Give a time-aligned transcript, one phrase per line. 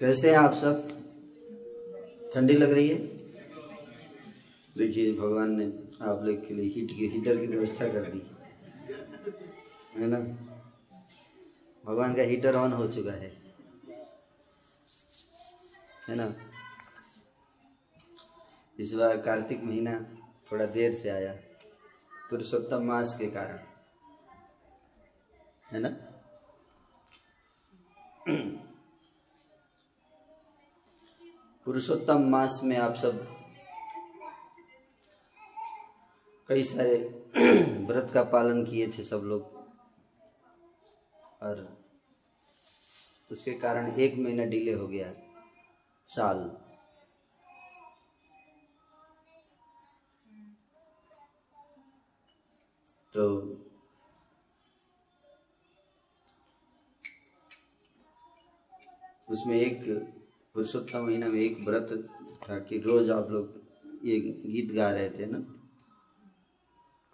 [0.00, 0.88] कैसे हैं आप सब?
[2.34, 2.98] ठंडी लग रही है?
[4.78, 5.64] देखिए, भगवान ने
[6.02, 8.22] आप लोग के लिए हीट की हीटर की व्यवस्था कर दी।
[10.00, 10.18] है ना?
[11.84, 13.42] भगवान का हीटर ऑन हो चुका है।
[16.08, 16.34] है ना?
[18.80, 20.06] इस बार कार्तिक महीना
[20.52, 21.32] थोड़ा देर से आया,
[22.30, 23.58] पुरुषोत्तम मास के कारण।
[25.72, 26.13] है ना?
[31.66, 33.26] पुरुषोत्तम मास में आप सब
[36.48, 36.96] कई सारे
[37.86, 39.42] व्रत का पालन किए थे सब लोग।
[41.42, 41.84] और
[43.30, 45.12] उसके कारण एक महीना डिले हो गया
[46.08, 46.44] साल।
[53.14, 53.24] तो
[59.30, 59.84] उसमें एक
[60.54, 61.88] पुरुषोत्तम महीना में एक व्रत
[62.50, 63.62] था कि रोज आप लोग
[64.04, 65.38] ये गीत गा रहे थे ना।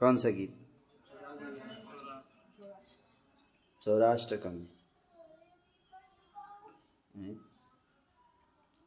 [0.00, 0.56] कौन सा गीत?
[3.84, 4.58] सौराष्ट्रकम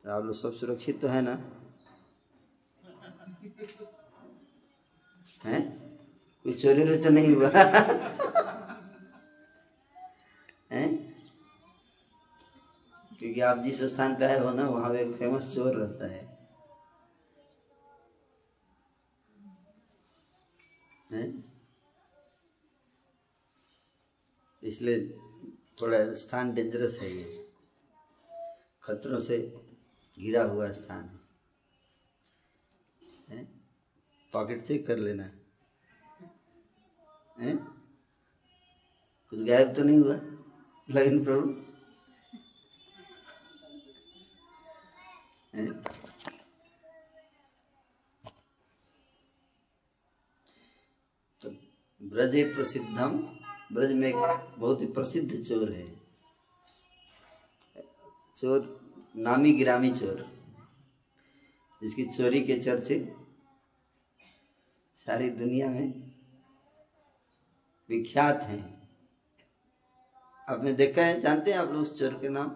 [0.03, 1.35] तो आप लोग सब सुरक्षित तो है ना?
[5.45, 5.61] हैं?
[6.43, 7.51] कोई चोरी तो नहीं हुआ?
[13.23, 16.47] क्योंकि आप जिस स्थान पे आए हो ना, वहाँ एक फ़ेमस चोर रहता है।
[21.11, 21.53] हैं?
[24.63, 25.09] इसलिए
[25.81, 27.51] थोड़ा स्थान डेंजरस है ये।
[28.83, 29.61] खतरों से
[30.19, 31.19] घिरा हुआ स्थान।
[33.29, 33.45] है?
[34.33, 35.23] पॉकेट चेक कर लेना।
[37.39, 37.55] है?
[39.29, 40.15] कुछ गायब तो नहीं हुआ?
[40.89, 41.72] लगन प्रभु
[45.53, 45.59] तो
[52.03, 53.17] ब्रजे प्रसिद्धम,
[53.73, 54.15] ब्रज में एक
[54.59, 56.01] बहुत ही प्रसिद्ध चोर है।
[58.37, 58.81] चोर,
[59.15, 60.33] नामी गिरामी चोर।
[61.81, 63.15] जिसकी चोरी के चर्चे
[64.95, 66.11] सारी दुनिया में
[67.89, 68.89] विख्यात हैं।
[70.49, 72.55] आपने देखा है, जानते हैं आप लोग उस चोर के नाम?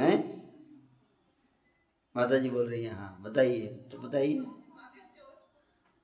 [0.00, 0.25] हैं?
[2.16, 4.40] माता जी बोल रही है हाँ बताइए तो बताइए।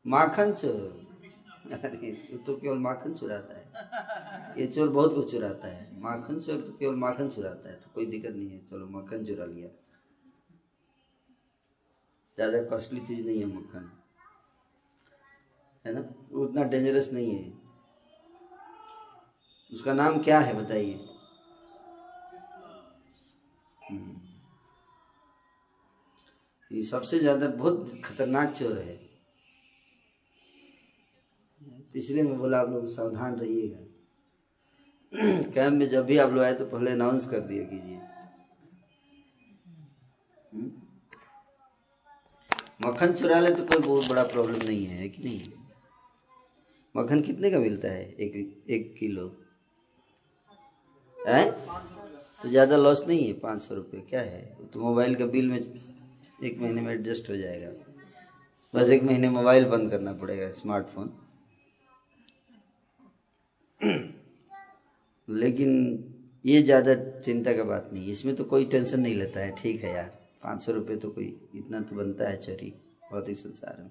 [0.04, 6.00] माखन चोर। अरे तो, तो केवल माखन चुराता है। ये चोर बहुत कुछ चुराता है।
[6.00, 9.44] माखन चोर तो केवल माखन चुराता है तो कोई दिक्कत नहीं है। चलो मक्खन चुरा
[9.44, 9.68] लिया।
[12.38, 13.90] ज़्यादा कॉस्टली चीज़ नहीं है मक्खन
[15.84, 16.00] है ना?
[16.34, 17.52] उतना डेंजरस नहीं है।
[19.72, 21.08] उसका नाम क्या है बताइए।
[26.72, 28.96] ये सबसे ज़्यादा बहुत खतरनाक चोर है।
[31.92, 33.88] तो इसलिए मैं बोला आप लोग सावधान रहिएगा।
[35.54, 38.00] कैंप में जब भी आप लोग आए तो पहले अनाउंस कर दिया कीजिए।
[42.86, 45.42] मक्खन चुरा ले तो कोई बहुत बड़ा प्रॉब्लम नहीं है कि नहीं?
[46.96, 49.26] मक्खन कितने का मिलता है एक एक किलो?
[51.26, 51.50] है?
[52.42, 54.42] तो ज़्यादा लॉस नहीं है, पाँच सौ रुपये, क्या है?
[54.74, 55.91] तो मोबाइल का बिल में
[56.42, 57.68] एक महीने में एडजस्ट हो जाएगा।
[58.74, 61.12] बस एक महीने मोबाइल बंद करना पड़ेगा स्मार्टफ़ोन
[65.28, 65.70] लेकिन
[66.44, 69.92] ये ज़्यादा चिंता का बात नहीं, इसमें तो कोई टेंशन नहीं लेता है। ठीक है
[69.94, 70.08] यार,
[70.42, 72.72] पाँच सौ रुपये तो कोई इतना तो बनता है, चोरी
[73.10, 73.90] बहुत ही संसार में।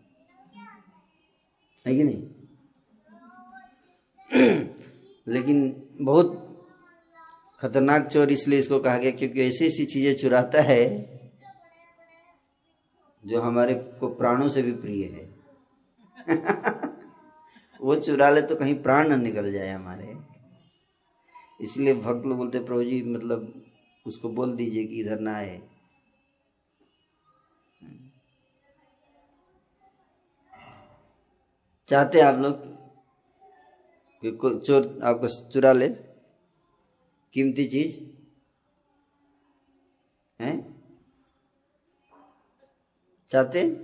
[1.86, 2.28] है कि नहीं?
[5.28, 6.48] लेकिन बहुत
[7.62, 10.84] खतरनाक चोर इसलिए इसको कहा गया क्योंकि ऐसी ऐसी चीज़ें चुराता है
[13.26, 15.42] जो हमारे को प्राणों से भी प्रिय है।
[17.82, 20.18] वो चुरा ले तो कहीं प्राण न निकल जाए हमारे।
[21.62, 23.66] इसलिए भक्त लोग बोलते प्रभु जी मतलब
[24.08, 25.62] उसको बोल दीजिए कि इधर ना आए।
[31.88, 32.54] चाहते आप लोग
[34.26, 35.90] कि चोर आपको चुरा ले?
[37.34, 38.00] कीमती चीज़?
[40.42, 40.71] है?
[43.32, 43.76] चाहते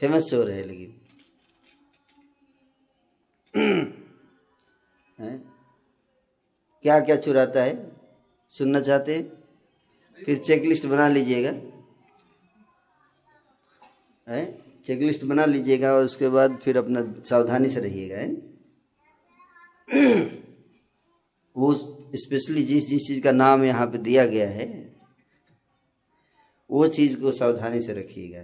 [0.00, 1.00] फ़ेमस चोर है लेकिन।
[6.82, 7.92] क्या क्या चुराता है?
[8.50, 9.44] सुनना चाहते हैं?
[10.24, 11.52] फिर चेक लिस्ट बना लीजिएगा।
[14.86, 18.32] चेक लिस्ट बना लीजिएगा और उसके बाद फिर अपना सावधानी से रहिएगा। है?
[21.56, 21.74] वो
[22.14, 24.93] स्पेशली जिस जिस चीज़ का नाम यहाँ पे दिया गया है
[26.74, 28.42] वो चीज़ को सावधानी से रखिएगा।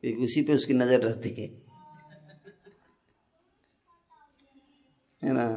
[0.00, 1.48] क्योंकि उसी पे उसकी नज़र रहती है।
[5.22, 5.54] है ना?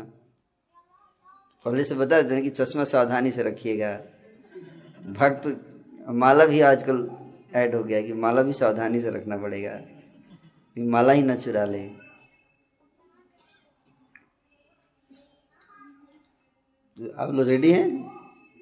[1.65, 3.97] पहले से बता देते कि चश्मा सावधानी से रखिएगा।
[5.11, 5.73] भक्त
[6.09, 7.11] माला भी आजकल
[7.55, 9.75] ऐड हो गया कि माला भी सावधानी से रखना पड़ेगा।
[10.75, 11.89] कि माला ही न चुरा ले।
[16.97, 18.11] तो आप लोग रेडी हैं?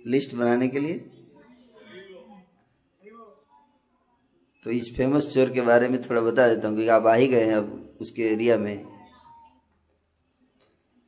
[0.08, 1.17] लिस्ट बनाने के लिए?
[4.64, 7.28] तो इस फ़ेमस चोर के बारे में थोड़ा बता देता हूँ, क्योंकि आप आ ही
[7.28, 8.86] गए हैं अब उसके एरिया में।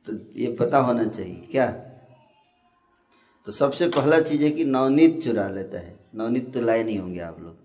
[0.06, 1.66] तो ये पता होना चाहिए, क्या?
[3.46, 7.20] तो सबसे पहला चीज़ है कि नवनीत चुरा लेता है। नवनीत तो लाए नहीं होंगे
[7.20, 7.56] आप लोग।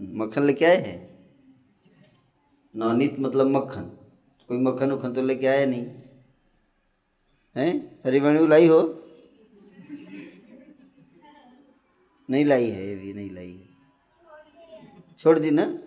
[0.00, 1.18] मक्खन लेके आए हैं?
[2.76, 3.82] नवनीत मतलब मक्खन।
[4.48, 5.86] कोई मक्खन उखन तो लेके आया नहीं।
[7.56, 7.78] है?
[7.78, 9.00] हरिवाणी लाई हो?
[12.30, 13.63] नहीं लाई है, ये भी नहीं लाई है।
[15.24, 15.78] छोड़ दी ना?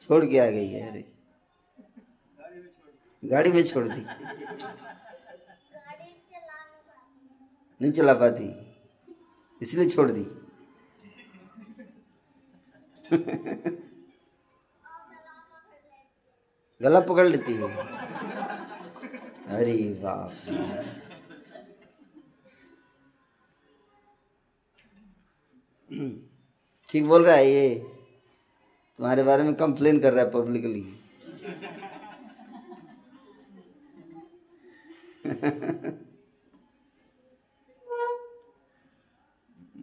[0.00, 1.12] छोड़ के आ गई है, अरे।
[3.24, 4.06] गाड़ी में छोड़ दी।
[7.82, 8.74] नहीं चला पाती।
[9.62, 10.24] इसलिए छोड़ दी।
[16.82, 17.62] गला पकड़ लेती है।
[19.46, 20.32] अरे बाप
[26.88, 27.95] ठीक बोल रहा है ये?
[28.98, 30.84] तुम्हारे बारे में कंप्लेन कर रहा है पब्लिकली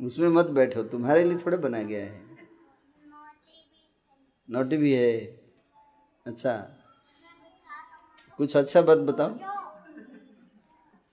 [0.05, 2.21] उसमें मत बैठो, तुम्हारे लिए थोड़ा बना गया है।
[4.49, 5.19] नोटी भी है।
[6.25, 6.53] अच्छा।
[8.37, 9.39] कुछ अच्छा बात बताओ।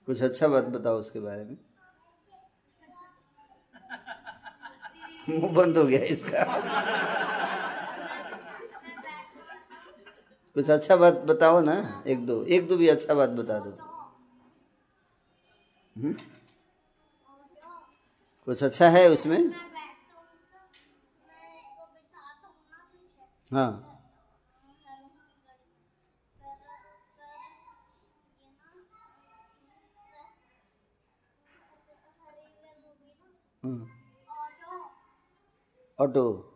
[0.07, 1.57] कुछ अच्छा बात बताओ उसके बारे में।
[5.29, 6.45] मुँह बंद हो गया इसका।
[10.57, 11.77] कुछ अच्छा बात बताओ ना
[12.07, 13.71] एक दो एक दो भी अच्छा बात बता दो
[15.97, 16.13] हम्म?
[18.49, 19.39] कुछ अच्छा है उसमें
[23.51, 23.71] हाँ
[33.63, 33.87] हम्म।
[35.99, 36.50] ऑटो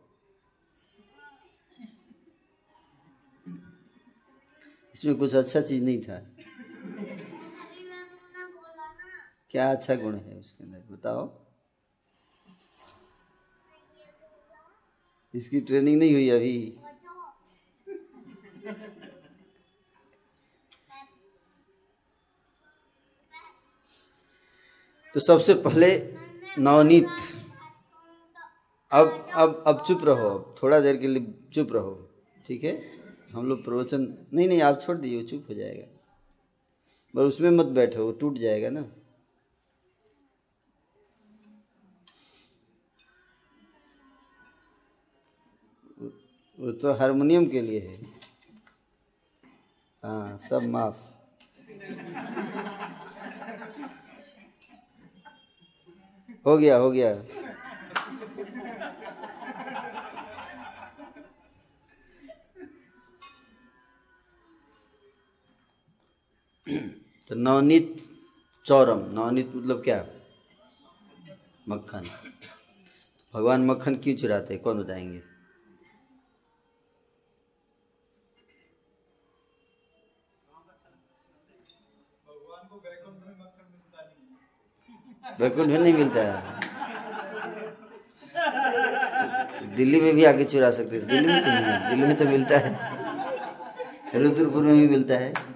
[5.05, 6.19] इसमें कुछ अच्छा चीज़ नहीं था।
[9.51, 11.29] क्या अच्छा गुण है उसके अंदर, बताओ।
[15.35, 16.57] इसकी ट्रेनिंग नहीं हुई अभी।
[25.15, 25.91] तो सबसे पहले
[26.59, 27.09] नवनीत,
[28.93, 31.95] अब अब अब चुप रहो, अब थोड़ा देर के लिए चुप रहो,
[32.47, 32.94] ठीक है?
[33.35, 35.87] हम लोग प्रवचन, नहीं नहीं, आप छोड़ दीजिए चुप हो जाएगा।
[37.15, 38.81] पर उसमें मत बैठो, वो टूट जाएगा ना।
[46.59, 48.03] वो तो हारमोनियम के लिए है।
[50.03, 50.97] हाँ सब माफ़।
[56.47, 57.25] हो गया हो गया।
[66.67, 67.97] तो नवनीत
[68.65, 70.07] चौरम, नवनीत मतलब क्या?
[71.69, 72.03] मक्खन।
[73.35, 74.57] भगवान मक्खन क्यों चुराते?
[74.57, 75.23] कौन बताएँगे?
[85.41, 86.61] वैकुंठ नहीं मिलता है।
[89.59, 94.23] तो दिल्ली में भी आके चुरा सकते दिल्ली में नहीं दिल्ली में तो मिलता है।
[94.23, 95.54] रुद्रपुर में भी मिलता है।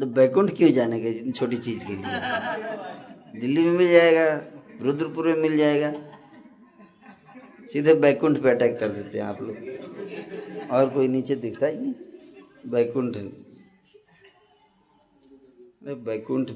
[0.00, 3.40] तो बैकुंठ क्यों जाने का इतनी छोटी चीज़ के लिए?
[3.40, 4.42] दिल्ली में मिल जाएगा,
[4.80, 5.94] रुद्रपुर में मिल जाएगा।
[7.72, 9.56] सीधे बैकुंठ पे अटैक कर देते हैं आप लोग।
[10.70, 11.94] और कोई नीचे दिखता ही नहीं।
[12.70, 13.44] बैकुंठ। अरे
[15.94, 16.50] बैकुंठ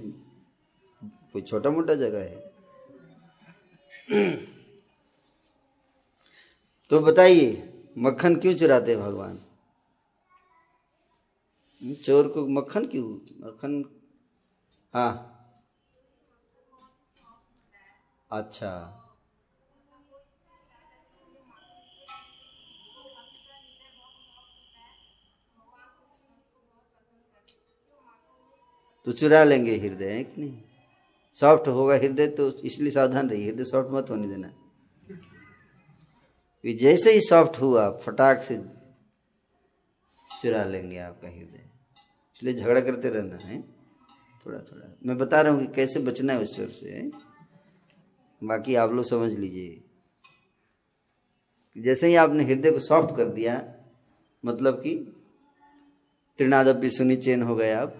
[1.04, 2.50] कोई छोटा मोटा जगह है।
[6.90, 9.38] तो बताइए, मक्खन क्यों चुराते भगवान?
[11.82, 13.04] चोर को मक्खन क्यों
[13.46, 13.84] मक्खन
[14.94, 15.12] हाँ।
[18.30, 18.96] अच्छा।
[29.06, 30.62] तो चुरा लेंगे हृदय, है कि नहीं?
[31.36, 34.52] सॉफ्ट होगा हृदय तो इसलिए सावधान रही हृदय सॉफ्ट मत होने देना।
[36.64, 38.56] जैसे ही सॉफ्ट हुआ, फटाक से
[40.40, 41.69] चुरा लेंगे आपका हृदय।
[42.40, 43.60] इसलिए झगड़ा करते रहना है।
[44.46, 47.10] थोड़ा थोड़ा। मैं बता रहा हूँ कि कैसे बचना है उस चोर से
[48.42, 49.84] बाकी आप लोग समझ लीजिए।
[51.76, 53.74] जैसे ही आपने हृदय को सॉफ्ट कर दिया
[54.44, 54.96] मतलब कि
[56.38, 57.94] त्रिनादपि सुनी चेन हो गया आप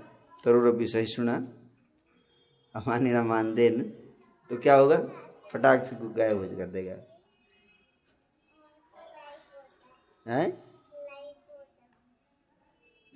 [0.45, 1.37] तरुरपि सही सुना
[2.75, 3.83] अमानी ना मान देन
[4.51, 4.97] तो क्या होगा?
[5.53, 6.97] फटाक से गायब हो कर देगा।
[10.27, 10.63] है?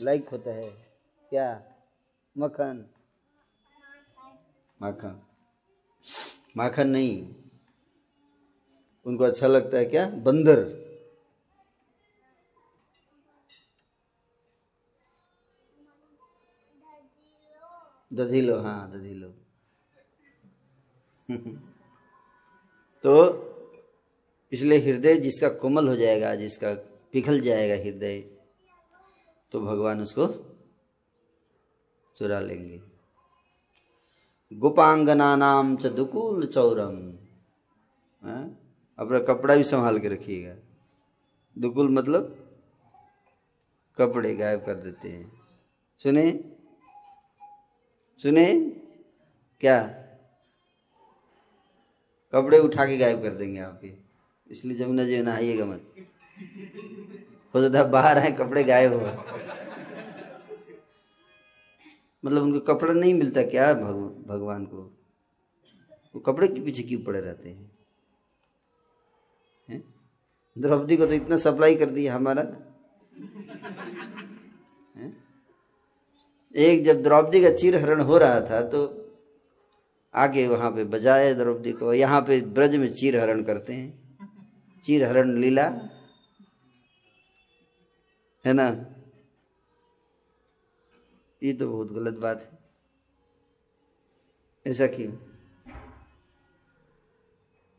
[0.00, 0.83] लाइक होता है।
[1.34, 1.62] क्या?
[2.38, 2.84] मक्खन।
[4.82, 5.22] माखन।
[6.56, 7.34] माखन नहीं।
[9.06, 10.10] उनको अच्छा लगता है क्या?
[10.10, 10.62] बंदर।
[18.12, 19.28] दधीलो हाँ दधीलो।
[23.02, 23.14] तो
[24.52, 26.74] इसलिए हृदय जिसका कोमल हो जाएगा, जिसका
[27.12, 28.20] पिघल जाएगा हृदय
[29.52, 30.53] तो भगवान उसको
[32.16, 32.82] चुरा लेंगे।
[34.52, 37.14] गोपांगना नाम च दुकुल चौरम।
[38.22, 38.60] हाँ?
[38.98, 40.56] अपना कपड़ा भी संभाल के रखिएगा।
[41.58, 42.52] दुकुल मतलब
[43.98, 45.32] कपड़े गायब कर देते हैं।
[45.98, 46.44] सुने?
[48.18, 48.70] सुने?
[49.60, 49.82] क्या?
[52.32, 53.92] कपड़े उठा के गायब कर देंगे आपके
[54.50, 55.94] इसलिए जमुना जी, नहाइएगा मत।
[57.56, 59.24] है बाहर आए, कपड़े गायब हो।
[62.24, 64.98] मतलब उनको कपड़ा नहीं मिलता क्या भग, भगवान को?
[66.14, 67.70] वो कपड़े के पीछे क्यों पड़े रहते हैं?
[69.68, 69.84] है?
[70.58, 72.42] द्रौपदी को तो इतना सप्लाई कर दिया हमारा।
[74.96, 75.16] है?
[76.56, 79.00] एक जब द्रौपदी का चीर हरण हो रहा था तो
[80.14, 84.18] आगे वहाँ पे बजाए द्रौपदी को यहाँ पे ब्रज में चीर हरण करते हैं।
[84.84, 85.64] चीर हरण लीला।
[88.44, 88.93] है ना?
[91.42, 92.58] ये तो बहुत गलत बात है।
[94.66, 95.12] ऐसा क्यों?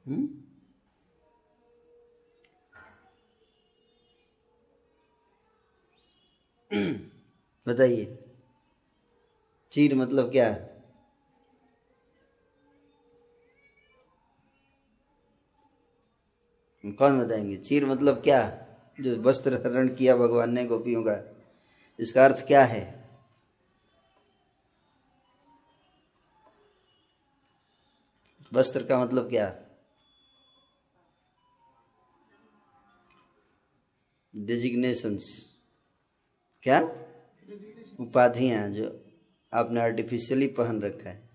[0.05, 0.27] हम्म?
[7.67, 8.17] बताइए।
[9.71, 10.45] चीर मतलब क्या?
[10.45, 10.75] है
[16.91, 17.57] कौन बताएँगे?
[17.57, 18.67] चीर मतलब क्या?
[19.01, 21.45] जो वस्त्र हरण किया भगवान ने गोपियों का।
[21.99, 23.04] इसका अर्थ क्या है?
[28.55, 29.61] वस्त्र का मतलब क्या?
[34.35, 35.55] डिजिग्नेशंस
[36.63, 36.79] क्या?
[37.99, 39.05] उपाधियाँ जो
[39.53, 41.29] आपने आर्टिफिशियली पहन रखा है।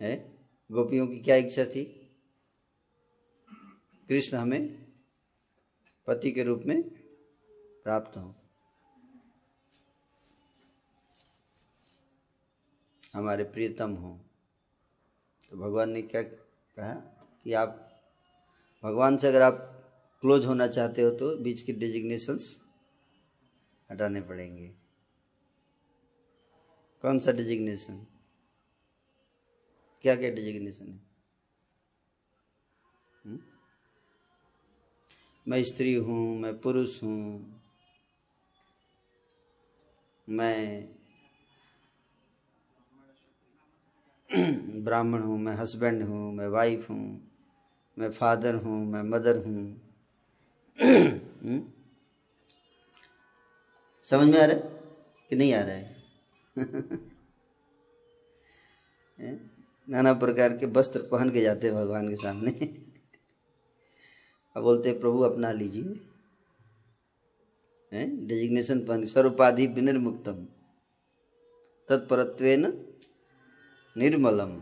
[0.00, 0.38] है?
[0.72, 1.84] गोपियों की क्या इच्छा थी?
[4.08, 4.92] कृष्ण हमें
[6.06, 6.82] पति के रूप में
[7.84, 8.39] प्राप्त हो।
[13.14, 14.20] हमारे प्रियतम हो
[15.50, 16.92] तो भगवान ने क्या कहा
[17.44, 17.88] कि आप,
[18.84, 19.58] भगवान से अगर आप
[20.20, 22.60] क्लोज होना चाहते हो तो बीच की डिजिग्नेशंस
[23.90, 24.74] हटाने पड़ेंगे
[27.02, 28.06] कौन सा डिजिग्नेशन
[30.02, 31.00] क्या क्या डिजिग्नेशन है?
[33.24, 33.38] हम्म?
[35.48, 37.60] मैं स्त्री हूँ, मैं पुरुष हूँ,
[40.28, 40.99] मैं
[44.84, 47.30] ब्राह्मण हूँ, मैं हस्बैंड हूँ, मैं वाइफ हूँ,
[47.98, 49.80] मैं फादर हूँ, मैं मदर हूँ।
[50.82, 51.62] हम्म?
[54.02, 54.80] समझ में आ रहा है
[55.30, 55.96] कि नहीं आ रहा है?
[59.90, 62.50] नाना प्रकार के वस्त्र पहन के जाते हैं भगवान के सामने।
[64.56, 70.46] अब बोलते प्रभु, अपना लीजिए। डेजिग्नेशन पहन सर्वपाधि विनिर्मुक्तम।
[71.88, 72.44] तत्परत्व
[73.96, 74.60] निर्मलम।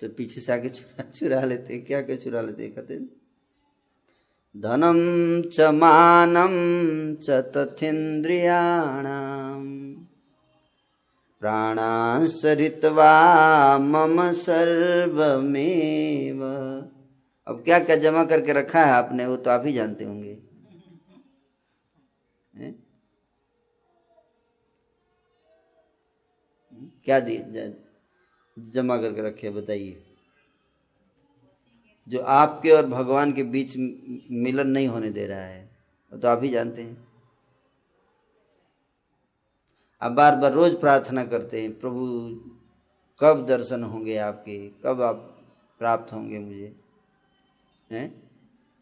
[0.00, 3.22] तो पीछे से आगे चुरा चुरा लेते, क्या क्या चुरा लेते कहते
[4.54, 4.98] धनम
[5.48, 6.52] च मानम
[7.14, 9.62] च तथेन्द्रियाणाम।
[11.42, 13.12] प्राणांसरित्वा
[13.78, 16.42] मम सर्वमेव।
[17.46, 20.31] अब क्या क्या जमा करके रखा है आपने, वो तो आप ही जानते होंगे।
[27.04, 27.20] क्या
[28.58, 30.02] जमा करके रखे बताइए।
[32.08, 33.76] जो आपके और भगवान के बीच
[34.30, 35.70] मिलन नहीं होने दे रहा है,
[36.12, 37.08] वो तो आप ही जानते हैं।
[40.02, 42.30] आप बार बार रोज प्रार्थना करते हैं, प्रभु,
[43.20, 45.16] कब दर्शन होंगे आपके, कब आप
[45.78, 46.76] प्राप्त होंगे मुझे?
[47.92, 48.30] हैं?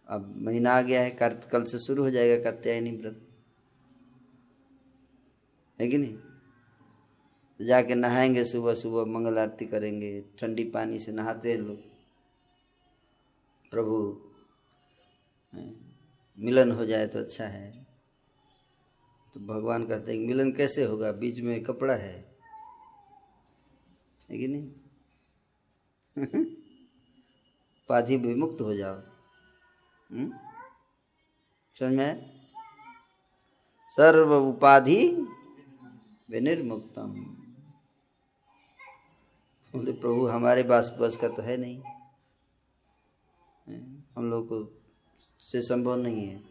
[0.07, 1.11] अब महीना आ गया है
[1.53, 3.29] कल से शुरू हो जाएगा कात्यायनी व्रत।
[5.81, 6.19] है कि नहीं?
[7.61, 11.77] तो जाके नहाएँगे, सुबह सुबह मंगल आरती करेंगे, ठंडी पानी से नहाते हैं लोग।
[13.71, 14.23] प्रभु
[16.39, 17.87] मिलन हो जाए तो अच्छा है।
[19.35, 21.13] तो भगवान कहते हैं, मिलन कैसे होगा?
[21.13, 22.37] बीच में कपड़ा है।
[24.31, 24.73] है कि नहीं?
[27.89, 28.97] पाधी विमुक्त हो जाओ।
[30.13, 30.33] हम्म?
[31.79, 32.41] समझ में
[33.97, 35.09] सर्व उपाधि
[36.31, 37.37] विनिर्मुक्तम।
[39.73, 41.83] बोले प्रभु, हमारे पास बस का तो है नहीं।
[44.17, 44.83] हम लोग को
[45.41, 46.43] से संभव नहीं है।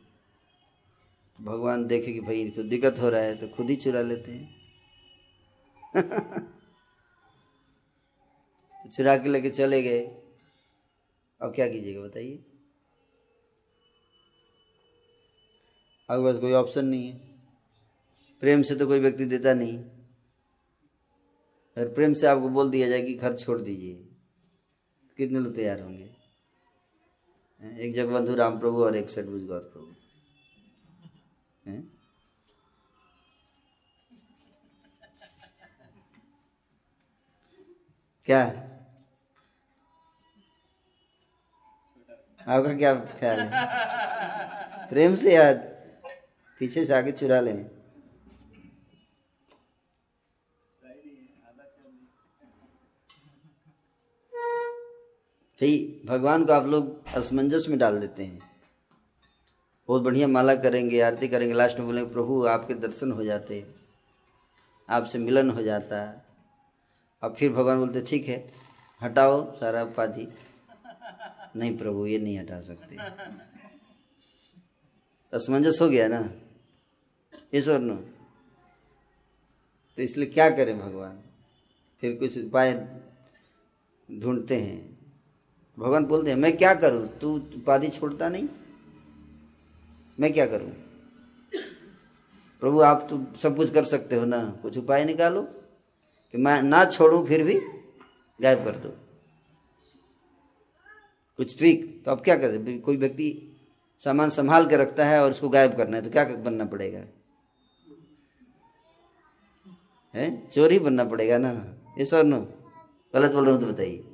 [1.41, 4.55] भगवान देखे कि भाई, इनको दिक्कत हो रहा है तो खुद ही चुरा लेते हैं।
[8.83, 10.07] तो चुरा के लेके चले गए।
[11.41, 12.35] अब क्या कीजिएगा, बताइए।
[16.11, 17.17] आपके पास कोई ऑप्शन नहीं है।
[18.39, 19.98] प्रेम से तो कोई व्यक्ति देता नहीं।
[21.79, 23.93] अगर प्रेम से आपको बोल दिया जाए कि घर छोड़ दीजिए,
[25.17, 26.09] कितने लोग तैयार होंगे?
[27.83, 29.95] एक जगबंधु, राम प्रभु और एक सटभुज गौर प्रभु।
[38.27, 38.43] क्या?
[42.47, 44.89] आपका क्या ख्याल है?
[44.89, 45.57] प्रेम से याद
[46.59, 47.78] पीछे से आगे चुरा लें?
[55.61, 58.39] भाई, भगवान को आप लोग असमंजस में डाल देते हैं।
[59.87, 63.65] बहुत बढ़िया माला करेंगे, आरती करेंगे, लास्ट में बोलेंगे, प्रभु, आपके दर्शन हो जाते,
[64.89, 66.25] आपसे मिलन हो जाता।
[67.23, 68.51] अब फिर भगवान बोलते, ठीक है,
[69.01, 70.27] हटाओ सारा उपाधि।
[71.55, 72.97] नहीं प्रभु, ये नहीं हटा सकते।
[75.33, 76.29] असमंजस हो गया ना?
[77.53, 77.95] ईश्वर नो।
[79.97, 81.19] तो इसलिए क्या करें भगवान?
[82.01, 82.73] फिर कुछ उपाय
[84.11, 84.98] ढूंढते हैं।
[85.79, 87.07] भगवान बोलते हैं, मैं क्या करूँ?
[87.07, 88.47] तू उपाधि छोड़ता नहीं?
[90.19, 90.71] मैं क्या करूँ?
[92.61, 94.59] प्रभु, आप तो सब कुछ कर सकते हो ना?
[94.61, 95.41] कुछ उपाय निकालो
[96.31, 97.59] कि मैं ना छोड़ू, फिर भी
[98.41, 98.89] गायब कर दो।
[101.37, 103.57] कुछ ट्रिक तो आप क्या करें कोई व्यक्ति
[103.99, 107.03] सामान संभाल के रखता है और उसको गायब करना है तो क्या बनना पड़ेगा?
[110.13, 110.47] है?
[110.47, 111.51] चोरी बनना पड़ेगा ना?
[111.97, 112.41] ये सर नो।
[113.13, 114.08] गलत बोल रहा हूँ तो बताइए।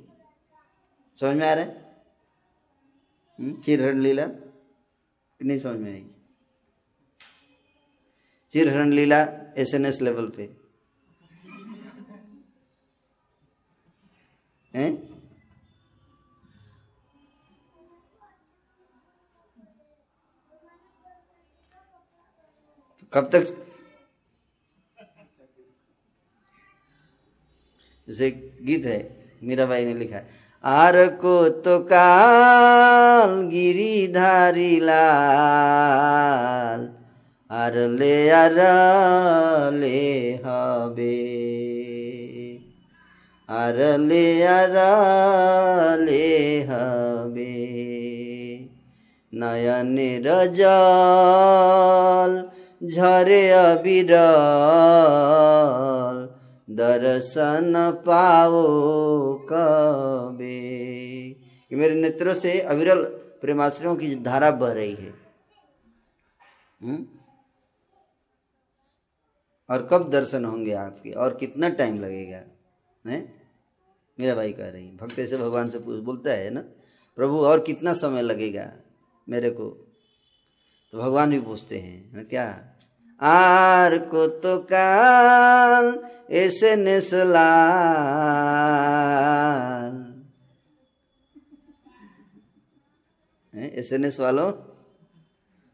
[1.18, 1.70] समझ में आ रहा है?
[3.38, 4.26] हम्म, चिरहरण लीला
[5.40, 6.04] नहीं समझ में आई
[8.52, 9.22] चिरहरण लीला
[9.56, 10.44] एस एन एस लेवल पे।
[14.74, 14.96] हैं?
[22.98, 23.62] तो कब तक
[28.08, 28.30] जैसे
[28.62, 28.98] गीत है
[29.42, 36.80] मीरा भाई ने लिखा है। আর কত কাল গিরিধারি লাল,
[37.50, 38.58] আর লে আর
[39.72, 41.18] লে হবে।
[43.48, 44.26] আর লে
[44.58, 44.76] আর
[46.06, 46.28] লে
[46.68, 47.56] হবে।
[49.32, 52.32] নয়নে রজল
[52.94, 55.26] ঝরে অবিরল
[56.76, 58.62] दर्शन पाओ
[59.52, 60.56] कबे।
[61.72, 63.04] ये मेरे नेत्रों से अविरल
[63.40, 65.14] प्रेमाश्रयों की धारा बह रही है।
[66.82, 67.20] हुँ?
[69.70, 71.10] और कब दर्शन होंगे आपके?
[71.10, 72.42] और कितना टाइम लगेगा?
[73.10, 73.34] है?
[74.20, 76.60] मेरा भाई कह रही भक्त ऐसे भगवान से पूछ, बोलता है ना,
[77.16, 78.72] प्रभु, और कितना समय लगेगा
[79.28, 79.70] मेरे को?
[80.92, 82.75] तो भगवान भी पूछते हैं, क्या?
[83.21, 85.85] আর কতকাল
[86.41, 88.11] এসে नेसलाल
[93.79, 94.51] एस एन एस वालों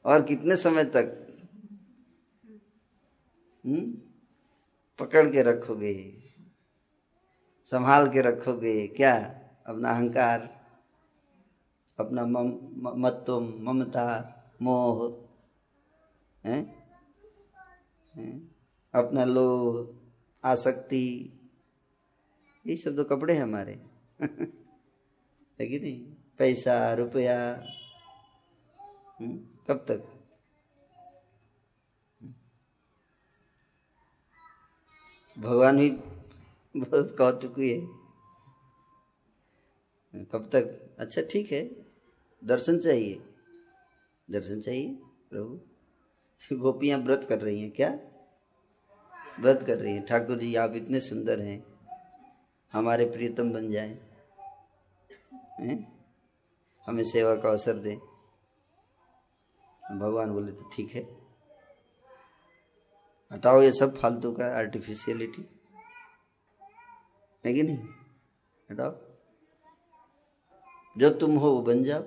[0.05, 1.07] और कितने समय तक
[3.63, 3.81] हुँ?
[4.99, 5.95] पकड़ के रखोगे
[7.67, 9.13] संभाल के रखोगे क्या
[9.67, 10.39] अपना अहंकार
[11.99, 12.47] अपना मम
[12.97, 14.07] मत्व ममता
[14.61, 14.97] मोह
[16.43, 16.57] है
[18.94, 19.94] अपना लो,
[20.44, 21.32] आसक्ति,
[22.66, 23.72] ये सब तो कपड़े हैं हमारे।
[25.60, 26.04] है कि नहीं?
[26.38, 27.62] पैसा, रुपया
[29.20, 30.18] हम्म, कब तक?
[35.38, 35.90] भगवान भी
[36.80, 38.02] बहुत कौतुकी है।
[40.24, 40.96] कब तक?
[40.98, 41.86] अच्छा ठीक है।
[42.44, 43.22] दर्शन चाहिए।
[44.30, 44.98] दर्शन चाहिए,
[45.30, 45.71] प्रभु।
[46.52, 47.98] गोपियाँ व्रत कर रही हैं क्या?
[49.40, 51.64] व्रत कर रही हैं। ठाकुर जी, आप इतने सुंदर हैं।
[52.72, 53.98] हमारे प्रियतम बन जाएँ।
[55.60, 56.06] हैं?
[56.86, 57.98] हमें सेवा का अवसर दें।
[59.98, 61.02] भगवान बोले तो ठीक है।
[63.32, 65.48] हटाओ ये सब फालतू का आर्टिफिशियलिटी
[67.46, 67.78] है कि नहीं?
[68.70, 68.90] हटाओ।
[70.98, 72.02] जो तुम हो वो बन जाओ।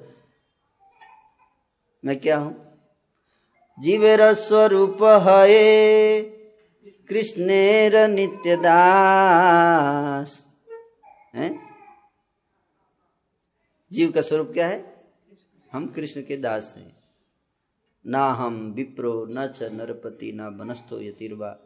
[2.05, 2.64] मैं क्या हूँ?
[3.79, 6.21] जीवेर स्वरूप है
[7.09, 10.47] कृष्णेर नित्य दास
[11.35, 11.59] है?
[13.91, 15.05] जीव का स्वरूप क्या है?
[15.73, 16.95] हम कृष्ण के दास हैं।
[18.07, 21.59] ना हम विप्रो, न च नरपति, न बनस्तो यतिर्वा।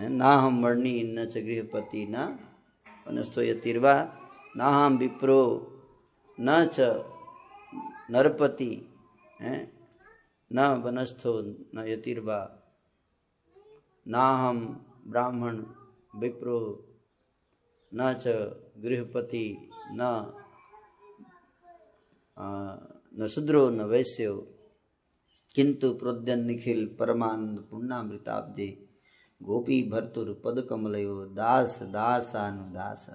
[0.00, 2.38] ना हम मणि, न च गृहपति, न
[3.08, 4.16] वनस्थो यतिर्वा।
[4.56, 5.72] ना हम विप्रो,
[6.40, 6.80] न च
[8.10, 8.94] नरपति।
[9.40, 9.75] हैं?
[10.52, 11.40] न वनस्थो
[11.74, 12.62] न यतिर्वा
[14.08, 15.64] ना हम ब्राह्मण
[16.16, 16.88] विप्रो,
[17.94, 18.26] न च
[18.78, 20.32] गृहपति, न
[23.18, 24.34] न शूद्रो, न वैश्यो।
[25.54, 28.88] किंतु प्रोद्यन निखिल परमानंद पुण्णामृताब्दे
[29.42, 33.10] गोपी भर्तुर पद कमलयो दास दासानुदास।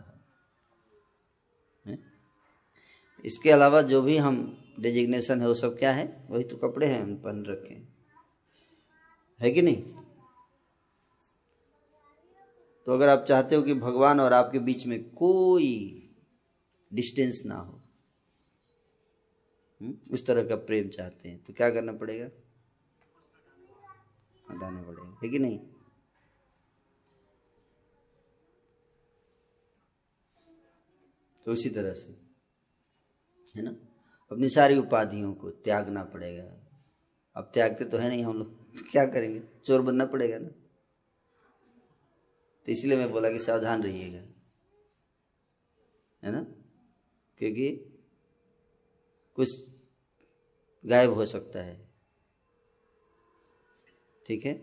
[3.26, 6.28] इसके अलावा जो भी हम डेजिग्नेशन है, वो सब क्या है?
[6.30, 7.92] वही तो कपड़े हैं, हम पहन रखे है।
[9.52, 9.84] कि नहीं?
[12.86, 15.98] तो अगर आप चाहते हो कि भगवान और आपके बीच में कोई
[16.94, 17.82] डिस्टेंस ना हो
[19.82, 19.98] हम्म?
[20.12, 22.26] उस तरह का प्रेम चाहते हैं तो क्या करना पड़ेगा?
[24.52, 25.60] हटाना पड़ेगा। है कि नहीं?
[31.46, 32.22] तो उसी तरह से,
[33.56, 33.76] है ना?
[34.32, 36.58] अपनी सारी उपाधियों को त्यागना पड़ेगा।
[37.36, 39.44] अब त्यागते तो है नहीं हम लोग। क्या करेंगे?
[39.66, 40.48] चोर बनना पड़ेगा ना।
[42.66, 44.20] तो इसलिए मैं बोला कि सावधान रहिएगा।
[46.24, 46.44] है ना?
[47.38, 47.76] क्योंकि
[49.36, 49.66] कुछ
[50.86, 51.90] गायब हो सकता है।
[54.28, 54.54] ठीक है?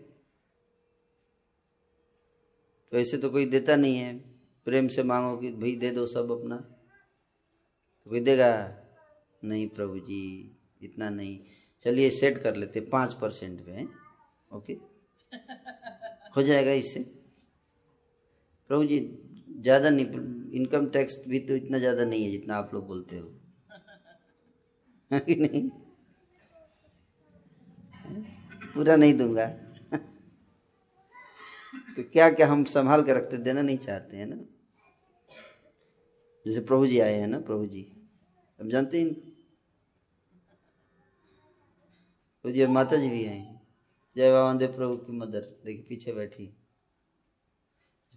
[2.91, 4.19] तो ऐसे तो कोई देता नहीं है।
[4.65, 6.57] प्रेम से मांगो कि भाई दे दो सब अपना।
[8.03, 8.85] तो कोई देगा।
[9.43, 10.21] नहीं प्रभु जी
[10.81, 11.39] इतना नहीं।
[11.83, 13.85] चलिए सेट कर लेते पाँच परसेंट पे
[14.51, 14.73] ओके
[16.35, 16.99] हो जाएगा इससे।
[18.69, 18.99] प्रभु जी
[19.61, 20.05] ज़्यादा नहीं
[20.59, 23.27] इनकम टैक्स भी तो इतना ज़्यादा नहीं है जितना आप लोग बोलते हो।
[25.13, 25.69] नहीं?
[28.73, 29.45] पूरा नहीं दूँगा।
[31.95, 34.35] तो क्या क्या हम संभाल के रखते देना नहीं चाहते हैं ना?
[36.45, 37.81] जैसे प्रभु जी आए हैं ना प्रभु जी।
[38.59, 39.28] अब जानते हैं
[42.45, 43.41] प्रभु जी माता जी भी आई
[44.15, 46.45] जय बाबा देव प्रभु की मदर देखिए पीछे बैठी।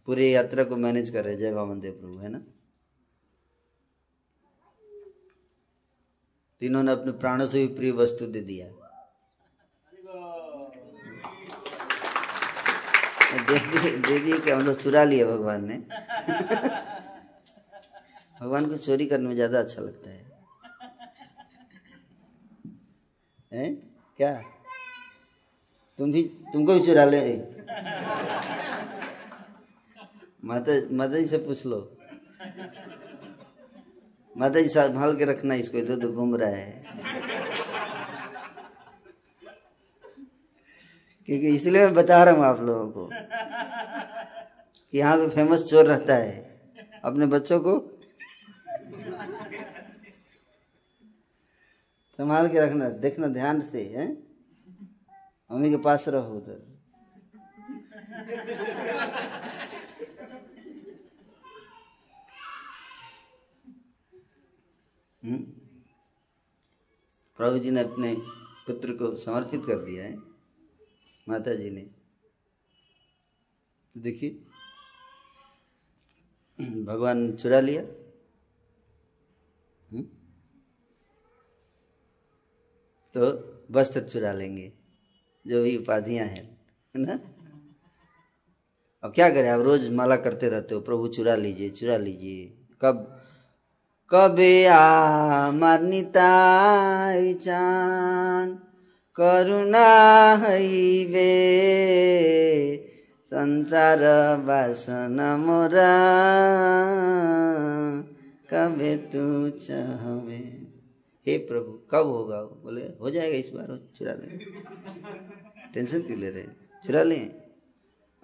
[0.08, 2.38] पूरी यात्रा को मैनेज कर रहे जय बाबा देव प्रभु, है ना?
[6.62, 8.66] तीनों ने अपने प्राणों से भी प्रिय वस्तु दे दिया।
[13.48, 15.76] दे दिए क्या मतलब चुरा लिया भगवान ने।
[18.40, 20.20] भगवान को चोरी करने में ज़्यादा अच्छा लगता है।
[23.52, 23.91] हैं?
[24.16, 24.42] क्या?
[25.98, 27.20] तुम भी, तुमको भी चुरा ले
[30.44, 31.96] माता माता जी से पूछ लो।
[34.38, 36.84] माता जी संभाल के रखना इसको, इधर उधर घूम रहा है।
[41.26, 43.08] क्योंकि इसलिए मैं बता रहा हूँ आप लोगों को
[44.92, 46.60] कि यहाँ पे फ़ेमस चोर रहता है।
[47.04, 47.91] अपने बच्चों को
[52.18, 54.06] संभाल के रखना, देखना ध्यान से, है?
[55.50, 56.72] मम्मी के पास रहो उधर।
[65.24, 65.38] हम्म।
[67.36, 68.14] प्रभु जी ने अपने
[68.66, 70.16] पुत्र को समर्पित कर दिया है
[71.28, 71.86] माता जी ने
[73.96, 74.30] देखिए,
[76.84, 78.01] भगवान चुरा लिया।
[83.16, 84.72] तो वस्त्र चुरा लेंगे,
[85.46, 86.58] जो भी उपाधियाँ हैं
[86.96, 87.18] ना?
[89.04, 93.18] अब क्या करें, आप रोज माला करते रहते हो, प्रभु चुरा लीजिए चुरा लीजिए। कब?
[94.10, 95.50] कबे आ
[99.16, 100.58] करुणा है
[101.04, 101.32] वे,
[103.26, 103.98] संसार
[104.36, 105.94] बासना मोरा
[108.50, 110.61] कबे तू चाहे
[111.26, 112.42] हे प्रभु, कब होगा?
[112.42, 114.38] बोले, हो जाएगा इस बार, चुरा लें।
[115.74, 116.56] टेंशन क्यों ले रहे हैं?
[116.86, 117.42] चुरा लें।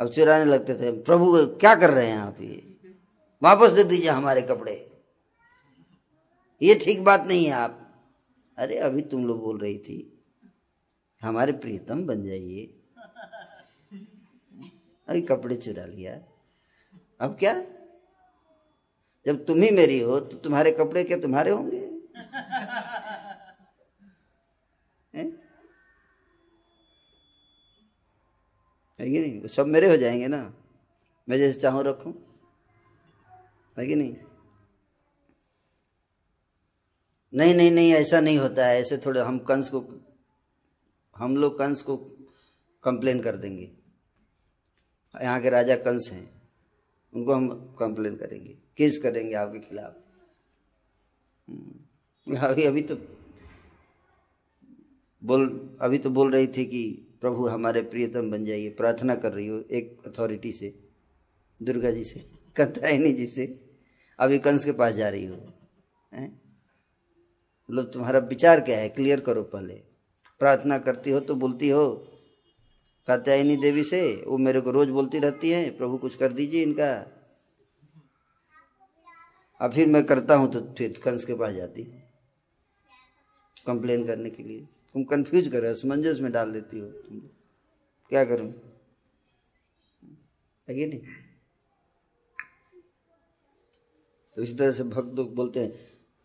[0.00, 2.76] अब चुराने लगते थे, प्रभु, क्या कर रहे हैं आप ये?
[3.42, 4.90] वापस दे दीजिए हमारे कपड़े।
[6.62, 8.04] ये ठीक बात नहीं है आप।
[8.58, 10.24] अरे, अभी तुम लोग बोल रही थी,
[11.22, 12.74] हमारे प्रियतम बन जाइए।
[15.08, 16.14] अभी कपड़े चुरा लिया।
[17.20, 17.62] अब क्या?
[19.26, 21.87] जब तुम ही मेरी हो तो तुम्हारे कपड़े क्या तुम्हारे होंगे?
[25.14, 25.48] है?
[29.00, 29.46] कि नहीं?
[29.46, 30.54] सब मेरे हो जाएँगे ना।
[31.28, 32.14] मैं जैसे चाहूँ रखूँ।
[33.78, 34.16] है कि नहीं?
[37.34, 39.88] नहीं नहीं नहीं, ऐसा नहीं होता है। ऐसे थोड़े हम कंस को,
[41.16, 41.96] हम लोग कंस को
[42.84, 43.72] कंप्लेन कर देंगे।
[45.22, 46.42] यहाँ के राजा कंस हैं।
[47.14, 50.07] उनको हम कंप्लेन करेंगे। केस करेंगे आपके खिलाफ।
[52.36, 52.94] अभी अभी तो
[55.24, 59.46] बोल, अभी तो बोल रही थी कि प्रभु हमारे प्रियतम बन जाइए, प्रार्थना कर रही
[59.46, 60.74] हो एक अथॉरिटी से,
[61.62, 62.24] दुर्गा जी से
[62.56, 63.60] कत्यायनी जी से,
[64.18, 65.36] अभी कंस के पास जा रही हो
[67.70, 68.88] मतलब तुम्हारा विचार क्या है?
[68.88, 69.74] क्लियर करो पहले।
[70.38, 71.88] प्रार्थना करती हो तो बोलती हो।
[73.06, 77.06] कात्यायनी देवी से, वो मेरे को रोज बोलती रहती है, प्रभु कुछ कर दीजिए इनका।
[79.60, 82.07] अब फिर मैं करता हूँ तो फिर कंस के पास जाती हूँ।
[83.68, 87.20] कंप्लेन करने के लिए। तुम कंफ्यूज कर रहे हो असमंजस में डाल देती हो तुम।
[88.10, 88.52] क्या करूँ?
[90.68, 91.00] है नहीं?
[94.36, 95.72] तो इसी तरह से भक्त लोग बोलते हैं,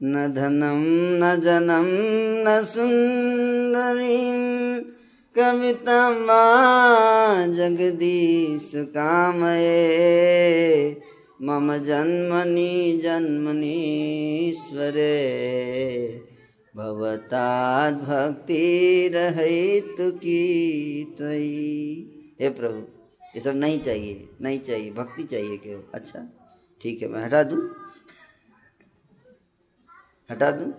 [0.03, 0.83] न धनम,
[1.21, 1.85] न जनम,
[2.45, 4.31] न सुंदरी
[5.35, 6.01] कविता
[7.47, 11.01] जगदीश कामये।
[11.41, 15.13] मम जन्मनि जन्मनीश्वरे
[16.75, 19.09] भक्ति
[19.99, 21.03] की
[22.41, 22.83] हे प्रभु,
[23.35, 25.81] ये सब नहीं चाहिए नहीं चाहिए, भक्ति चाहिए क्यों?
[25.93, 26.29] अच्छा
[26.81, 27.75] ठीक है, मैं हटा दूँ?
[30.31, 30.73] हटा दूँ?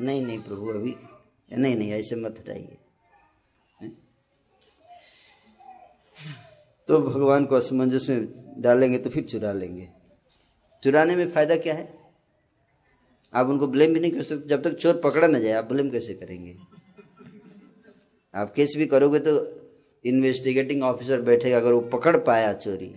[0.00, 0.96] नहीं नहीं प्रभु, अभी,
[1.58, 2.78] नहीं नहीं, ऐसे मत हटाइए।
[6.88, 8.28] तो भगवान को असमंजस में
[8.62, 9.88] डालेंगे तो फिर चुरा लेंगे।
[10.82, 12.01] चुराने में फ़ायदा क्या है?
[13.34, 15.90] आप उनको ब्लेम भी नहीं कर सकते। जब तक चोर पकड़ा ना जाए, आप ब्लेम
[15.90, 16.56] कैसे करेंगे?
[18.34, 19.32] आप केस भी करोगे तो
[20.04, 22.94] इन्वेस्टिगेटिंग ऑफिसर बैठेगा, अगर वो पकड़ पाया चोरी,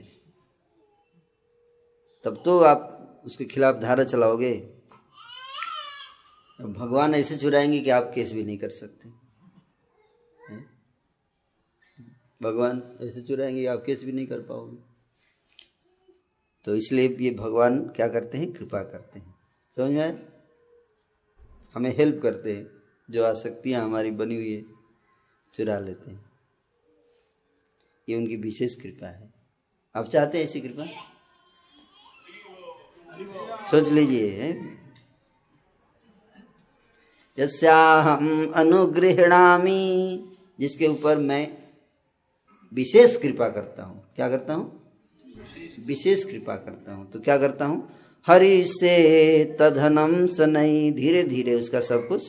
[2.25, 4.53] तब तो आप उसके खिलाफ धारा चलाओगे।
[6.59, 9.09] भगवान ऐसे चुराएँगे कि आप केस भी नहीं कर सकते।
[12.41, 14.77] भगवान ऐसे चुराएँगे आप केस भी नहीं कर पाओगे।
[16.65, 18.51] तो इसलिए ये भगवान क्या करते हैं?
[18.53, 19.34] कृपा करते हैं।
[19.77, 20.27] समझ में
[21.75, 22.67] हमें हेल्प करते हैं,
[23.11, 24.63] जो आसक्तियाँ हमारी बनी हुई है,
[25.53, 26.31] चुरा लेते हैं।
[28.09, 29.33] ये उनकी विशेष कृपा है।
[29.95, 30.85] आप चाहते हैं ऐसी कृपा?
[33.65, 34.51] सोच लीजिए।
[38.01, 39.85] हम अनुगृहणामी,
[40.59, 41.57] जिसके ऊपर मैं
[42.73, 44.93] विशेष कृपा करता हूँ। क्या करता हूँ?
[45.79, 48.04] विशेष कृपा करता हूँ। तो क्या करता हूँ?
[48.27, 52.23] हरि से तधनम सनई धीरे धीरे उसका सब कुछ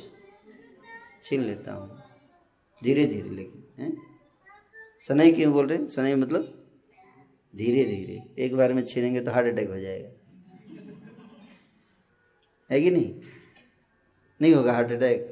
[1.25, 2.03] छीन लेता हूँ।
[2.85, 3.97] धीरे धीरे लेकिन
[5.09, 5.89] सनई क्यों बोल रहे?
[5.89, 6.53] सनई मतलब
[7.55, 10.11] धीरे धीरे। एक बार में छीनेंगे तो हार्ट अटैक हो जाएगा।
[12.71, 13.15] है कि नहीं?
[14.41, 15.27] नहीं होगा हार्ट अटैक।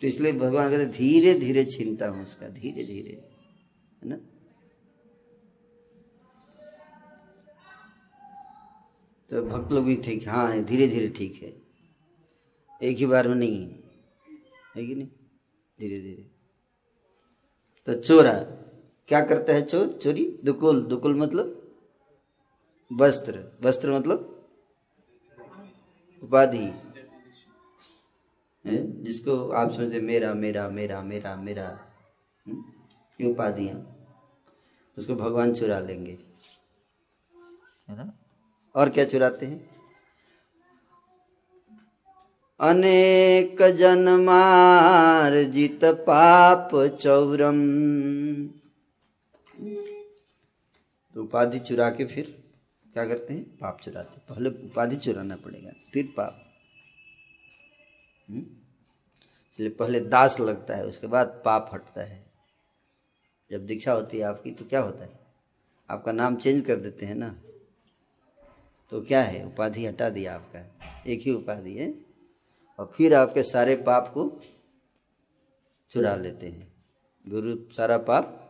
[0.00, 3.22] तो इसलिए भगवान कहते धीरे धीरे छीनता हूँ उसका, धीरे धीरे।
[4.02, 4.20] है ना?
[9.30, 11.62] तो भक्त लोग भी ठीक हाँ। है धीरे धीरे ठीक है।
[12.82, 15.08] एक ही बार में नहीं है। कि नहीं?
[15.80, 16.30] धीरे धीरे।
[17.86, 18.32] तो चोरा,
[19.08, 19.92] क्या करता है चोर?
[19.92, 20.40] चोरी?
[20.44, 21.76] दुकुल। दुकुल मतलब?
[22.92, 24.48] वस्त्र। वस्त्र मतलब?
[26.22, 26.72] उपाधि।
[29.02, 31.92] जिसको आप समझते मेरा मेरा मेरा मेरा मेरा।
[32.46, 32.64] हम्म?
[33.20, 34.06] ये उपाधियाँ।
[34.98, 36.18] उसको भगवान चुरा लेंगे।
[37.88, 38.19] है ना?
[38.74, 39.70] और क्या चुराते हैं?
[42.60, 47.58] अनेक जन्मार जित पाप चौरम।
[51.14, 52.44] तो उपाधि चुरा के फिर
[52.92, 53.44] क्या करते हैं?
[53.44, 56.52] पाप चुराते हैं। पहले उपाधि चुराना पड़ेगा, फिर पाप।
[58.28, 58.40] हम्म?
[59.52, 62.26] इसलिए पहले दास लगता है, उसके बाद पाप हटता है।
[63.50, 65.20] जब दीक्षा होती है आपकी तो क्या होता है?
[65.90, 67.40] आपका नाम चेंज कर देते हैं ना।
[68.90, 69.46] तो क्या है?
[69.46, 71.94] उपाधि हटा दिया आपका। एक ही उपाधि है।
[72.78, 74.40] और फिर आपके सारे पाप को
[75.90, 76.72] चुरा लेते हैं।
[77.28, 78.46] गुरु सारा पाप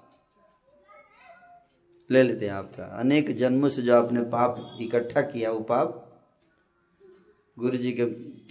[2.11, 6.07] ले लेते हैं आपका। अनेक जन्मों से जो आपने पाप इकट्ठा किया, वो पाप
[7.59, 8.05] गुरु जी के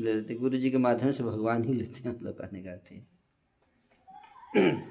[0.04, 3.20] ले लेते गुरु जी के माध्यम से भगवान ही लेते हैं। कहने का थे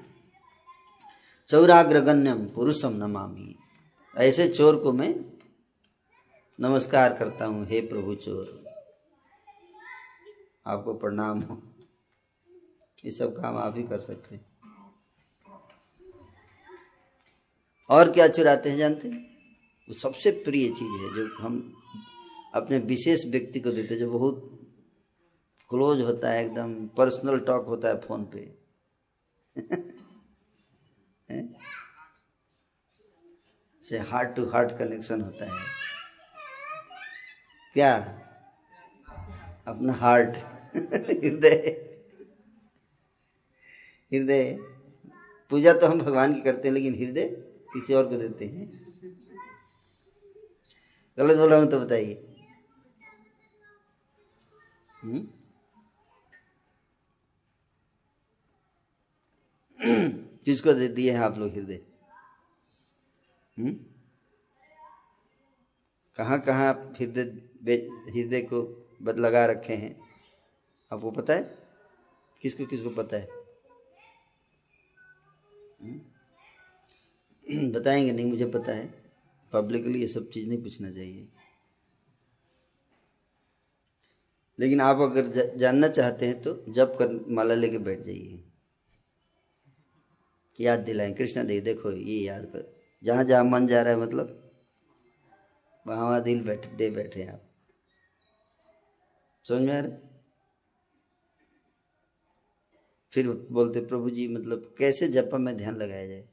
[1.47, 3.55] चौराग्रगण्यम पुरुषम नमामि।
[4.17, 5.38] ऐसे चोर को मैं
[6.61, 8.63] नमस्कार करता हूँ, हे प्रभु चोर।
[10.67, 11.63] आपको प्रणाम हो।
[13.05, 14.45] ये सब काम आप ही कर सकते हैं।
[17.89, 19.37] और क्या चुराते हैं जानते हैं?
[19.87, 21.81] वो सबसे प्रिय चीज़ है, जो हम
[22.53, 24.59] अपने विशेष व्यक्ति को देते जो बहुत
[25.69, 28.57] क्लोज होता है, एकदम पर्सनल टॉक होता है फ़ोन पे।
[33.83, 35.79] से हार्ट टू हार्ट कनेक्शन होता है।
[37.73, 37.97] क्या?
[39.67, 40.29] अपना हार्ट
[41.23, 41.85] हृदय.
[44.13, 44.57] हृदय.
[45.49, 47.23] पूजा तो हम भगवान की करते हैं, लेकिन हृदय
[47.73, 48.89] किसी और को देते हैं।
[51.17, 52.35] गलत बोल रहा हूँ तो बताइए।
[55.03, 55.27] हम्म?
[60.45, 61.81] किसको दे दिए हैं आप लोग हृदय?
[63.57, 63.79] हम्म?
[66.17, 69.99] कहाँ कहाँ आप हृदय हृदय को बद लगा रखे हैं।
[70.93, 71.57] आपको पता है?
[72.41, 73.29] किसको किसको पता है?
[75.81, 76.01] हम्म?
[77.71, 78.93] बताएँगे, नहीं मुझे पता है।
[79.53, 81.27] पब्लिकली ये सब चीज़ नहीं पूछना चाहिए।
[84.59, 88.43] लेकिन आप अगर जानना चाहते हैं तो जब कर माला लेके बैठ जाइए।
[90.59, 94.51] याद दिलाएँ, कृष्णा देव देखो ये याद कर। जहाँ जहाँ मन जा रहा है मतलब
[95.87, 97.48] वहाँ वहाँ दिल बैठ, दे बैठे आप।
[99.49, 99.91] समझ में आ रहे
[103.13, 106.27] फिर बोलते, प्रभु जी मतलब कैसे जपा में ध्यान लगाया जाए?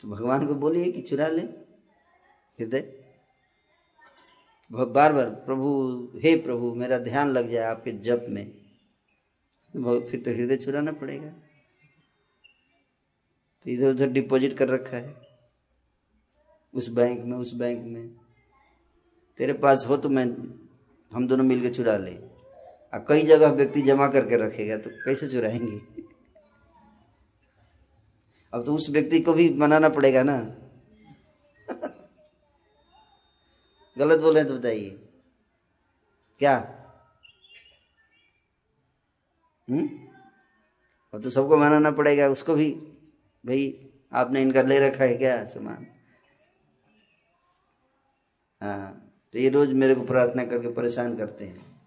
[0.00, 1.42] तो भगवान को बोलिए कि चुरा ले
[2.60, 2.80] हृदय।
[4.70, 5.68] बार बार प्रभु,
[6.16, 8.46] हे प्रभु, मेरा ध्यान लग जाए आपके जप में।
[9.74, 11.30] फिर तो हृदय चुराना पड़ेगा।
[13.62, 15.14] तो इधर उधर डिपॉजिट कर रखा है।
[16.74, 18.29] उस बैंक में, उस बैंक में।
[19.38, 20.24] तेरे पास हो तो मैं
[21.12, 22.14] हम दोनों मिलकर चुरा ले।
[22.94, 26.02] और कई जगह व्यक्ति जमा करके रखेगा तो कैसे चुराएँगे?
[28.54, 30.56] अब तो उस व्यक्ति को भी मनाना पड़ेगा ना।
[33.98, 34.90] गलत बोले तो बताइए।
[36.38, 36.56] क्या?
[39.70, 39.88] हम्म?
[41.14, 42.70] अब तो सबको मनाना पड़ेगा, उसको भी।
[43.46, 45.86] भाई, आपने इनका ले रखा है क्या सामान?
[48.62, 51.82] हाँ। तो ये रोज मेरे को प्रार्थना करके परेशान करते हैं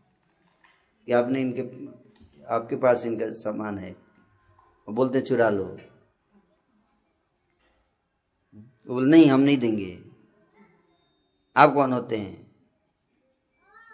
[1.06, 1.86] कि आपने इनके,
[2.46, 3.92] आपके पास इनका सामान है।
[4.88, 5.78] वो बोलते, चुरा लो।
[8.56, 10.04] वो बोले, नहीं, हम नहीं देंगे।
[11.58, 12.56] आप कौन होते हैं?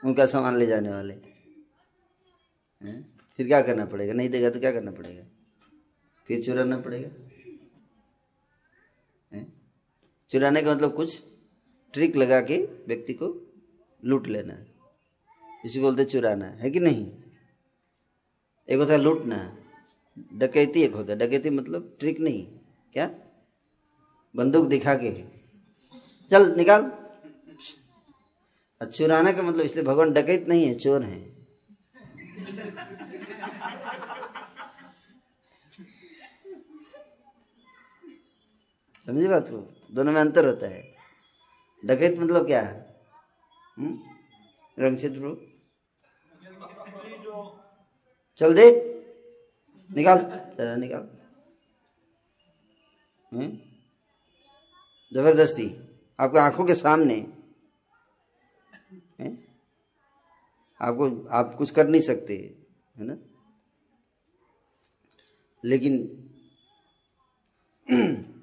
[0.05, 1.13] उनका सामान ले जाने वाले।
[2.81, 3.19] हैं?
[3.37, 4.13] फिर क्या करना पड़ेगा?
[4.13, 5.23] नहीं देगा तो क्या करना पड़ेगा?
[6.25, 7.09] फिर चुराना पड़ेगा?
[10.29, 11.28] चुराने का मतलब कुछ
[11.93, 13.53] ट्रिक लगा के व्यक्ति को
[14.05, 14.65] लूट लेना
[15.65, 17.11] इसी बोलते चुराना है। कि नहीं?
[18.69, 19.57] एक होता है लूटना।
[20.33, 22.47] डकैती एक होता है। डकैती मतलब ट्रिक नहीं।
[22.93, 23.15] क्या?
[24.35, 25.23] बंदूक दिखा के।
[26.31, 26.91] चल, निकाल।
[28.85, 31.39] चुराना का मतलब इसलिए भगवान डकैत नहीं है, चोर है।
[39.05, 39.87] समझे बात को?
[39.91, 40.88] दोनों में अंतर होता है।
[41.85, 43.01] डकैत मतलब क्या है?
[43.77, 43.99] हम्म?
[44.79, 45.09] रंग से
[48.39, 48.85] चल दे।
[49.95, 50.19] निकाल।
[50.61, 51.09] निकाल।
[53.33, 53.57] हम्म?
[55.13, 57.33] ज़बरदस्ती। आपके आँखों के सामने।
[59.19, 59.47] है?
[60.81, 62.65] आपको, आप कुछ कर नहीं सकते,
[62.97, 63.17] है ना?
[65.65, 66.25] लेकिन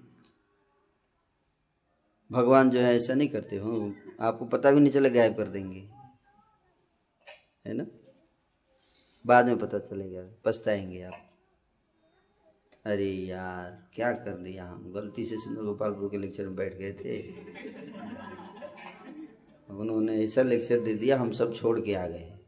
[2.33, 5.91] भगवान जो है ऐसा नहीं करते हो। आपको पता भी नहीं चला गायब कर देंगे।
[7.67, 7.87] है ना?
[9.27, 11.31] बाद में पता चलेगा। पछताएँगे आप।
[12.87, 14.93] अरे यार, क्या कर दिया हम?
[14.93, 17.31] गलती से सुंदर गोपालपुर के लेक्चर में बैठ गए थे।
[19.73, 22.39] उन्होंने ऐसा लेक्चर दे दिया, हम सब छोड़ के आ गए।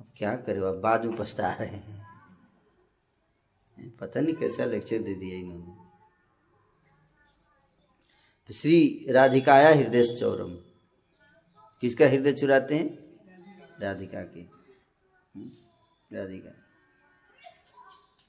[0.00, 0.60] अब क्या करे?
[0.60, 2.00] अब बाद में पछता रहे हैं।
[4.00, 5.79] पता नहीं कैसा लेक्चर दे दिया इन्होंने।
[8.52, 10.54] श्री राधिकाया हृदय चौरम।
[11.80, 13.18] किसका हृदय चुराते हैं?
[13.80, 15.50] राधिका के। हम्म,
[16.16, 16.50] राधिका।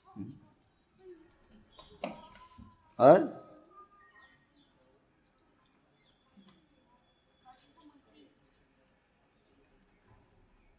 [0.07, 0.33] हम्म।
[2.99, 3.41] और?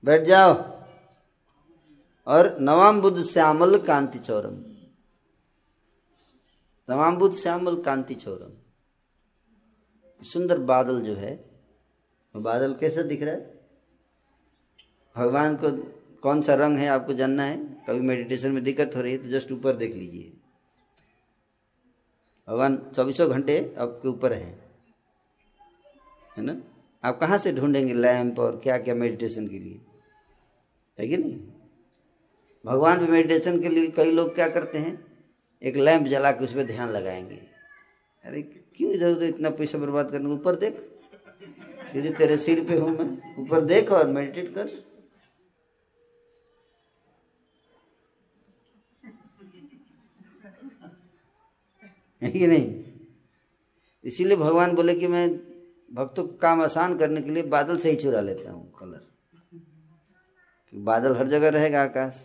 [0.04, 0.52] बैठ जाओ।
[2.26, 4.54] और नवाम बुद्ध श्यामल कांति चौरम।
[6.90, 8.61] नवाम बुद्ध श्यामल कांति चौरम।
[10.22, 11.44] सुंदर बादल जो है,
[12.34, 13.60] वो बादल कैसा दिख रहा है?
[15.16, 15.70] भगवान को
[16.22, 17.64] कौन सा रंग है आपको जानना है?
[17.88, 20.32] कभी मेडिटेशन में दिक्कत हो रही है तो जस्ट ऊपर देख लीजिए।
[22.48, 24.70] भगवान चौबीसों घंटे आपके ऊपर है।
[26.36, 26.62] है ना?
[27.04, 29.80] आप कहाँ से ढूंढेंगे लैंप और क्या क्या मेडिटेशन के लिए?
[30.98, 31.40] है कि नहीं?
[32.66, 35.04] भगवान भी मेडिटेशन के लिए कई लोग क्या करते हैं?
[35.62, 37.42] एक लैंप जला के उस पर ध्यान लगाएँगे।
[38.24, 40.78] अरे क्यों इधर उधर इतना पैसा बर्बाद करने ऊपर देख।
[41.92, 43.06] सीधे तेरे सिर पे हूँ मैं,
[43.38, 44.70] ऊपर देख और मेडिटेट कर।
[52.22, 52.84] है नहीं?
[54.04, 55.28] इसीलिए भगवान बोले कि मैं
[55.90, 59.00] भक्तों का काम आसान करने के लिए बादल से ही चुरा लेता हूँ कलर
[60.72, 62.22] कि बादल हर जगह रहेगा आकाश।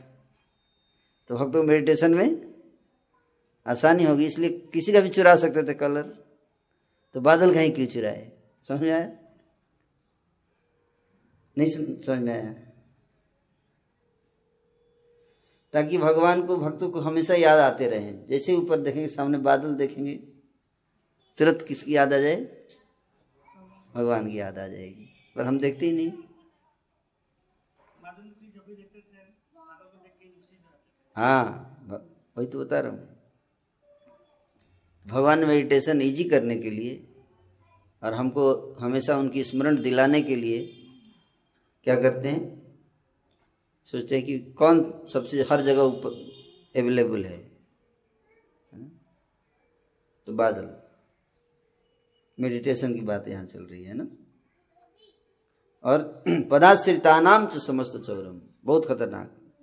[1.29, 2.53] तो भक्तों मेडिटेशन में
[3.65, 6.13] आसानी होगी, इसलिए किसी का भी चुरा सकते थे कलर
[7.17, 8.31] तो बादल कहीं क्यों चुराए
[8.63, 9.11] समझ में आया?
[11.57, 11.67] नहीं
[12.01, 12.53] समझ में आया।
[15.73, 20.15] ताकि भगवान को, भक्तों को हमेशा याद आते रहे। जैसे ऊपर देखेंगे, सामने बादल देखेंगे,
[21.37, 22.67] तुरंत किसकी याद आ जाए?
[23.95, 26.11] भगवान की याद आ जाएगी। पर हम देखते ही नहीं।
[31.15, 31.73] हाँ
[32.37, 33.17] वही तो बता रहा हूँ।
[35.07, 37.06] भगवान मेडिटेशन इजी करने के लिए
[38.03, 40.73] और हमको हमेशा उनकी स्मरण दिलाने के लिए
[41.83, 42.67] क्या करते हैं?
[43.85, 46.09] सोचते हैं कि कौन सबसे हर जगह ऊपर
[46.79, 47.47] अवेलेबल है।
[50.25, 50.75] तो बादल।
[52.39, 54.07] मेडिटेशन की बात यहाँ चल रही है ना?
[55.83, 59.53] और पदाश्रितानाम च समस्त चौरम। बहुत खतरनाक।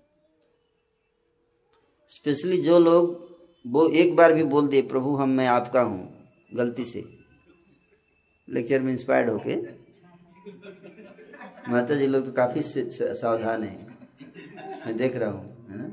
[2.09, 3.28] स्पेशली जो लोग,
[3.66, 7.24] वो एक बार भी बोल दिए प्रभु, हम, मैं आपका हूँ। गलती से।
[8.49, 9.57] लेक्चर में इंस्पायर्ड होके।
[11.70, 13.76] माता जी लोग तो काफ़ी सावधान है।
[14.86, 15.86] मैं देख रहा हूँ, है ना?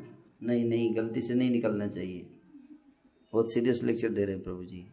[0.43, 2.27] नहीं नहीं, गलती से नहीं निकलना चाहिए।
[3.33, 4.85] बहुत सीरियस लेक्चर दे रहे हैं प्रभु जी।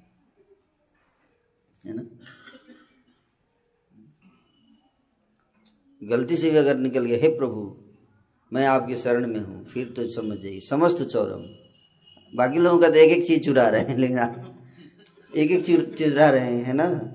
[1.86, 2.02] है ना?
[6.02, 7.76] गलती से भी अगर निकल गया, हे प्रभु,
[8.52, 11.42] मैं आपके शरण में हूँ, फिर तो समझ जाइए। समस्त चौरम।
[12.32, 14.18] बाकी लोगों का तो एक एक चीज़ चुरा रहे हैं, लेकिन
[15.32, 17.14] एक एक चीज़ चुरा रहे हैं, है ना?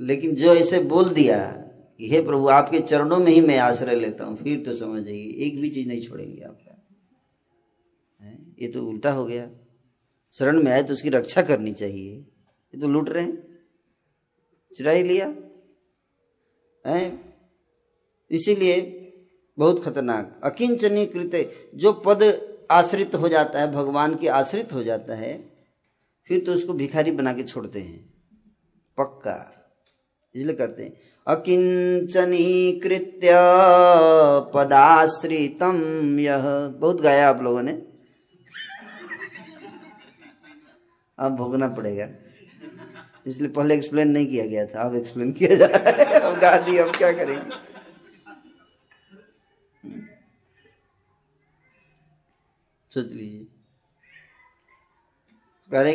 [0.00, 1.50] लेकिन जो ऐसे बोल दिया
[1.98, 5.30] कि हे प्रभु, आपके चरणों में ही मैं आश्रय लेता हूँ, फिर तो समझ जाइए
[5.30, 6.70] एक भी चीज़ नहीं छोड़ेंगे आपका
[8.58, 9.50] ये तो उल्टा हो गया।
[10.32, 12.16] शरण में आए तो उसकी रक्षा करनी चाहिए।
[12.74, 13.58] ये तो लूट रहे हैं।
[14.76, 15.34] चुरा ही लिया।
[16.86, 17.18] है?
[18.30, 19.00] इसीलिए
[19.58, 25.14] बहुत खतरनाक। अकिंचनी कृत्य जो पद आश्रित हो जाता है, भगवान के आश्रित हो जाता
[25.14, 25.66] है,
[26.26, 28.14] फिर तो उसको भिखारी बना के छोड़ते हैं।
[28.98, 29.63] पक्का।
[30.36, 30.92] इसलिए करते
[31.26, 33.30] अकिंचनी कृत्य
[34.54, 37.72] पदाश्रितम यह बहुत गाया आप लोगों ने।
[41.18, 42.08] अब भोगना पड़ेगा।
[43.26, 46.58] इसलिए पहले एक्सप्लेन नहीं किया गया था, अब एक्सप्लेन किया जा रहा है। अब गा
[46.58, 47.56] दी अब क्या करेंगे?
[52.90, 53.46] सोच लीजिए।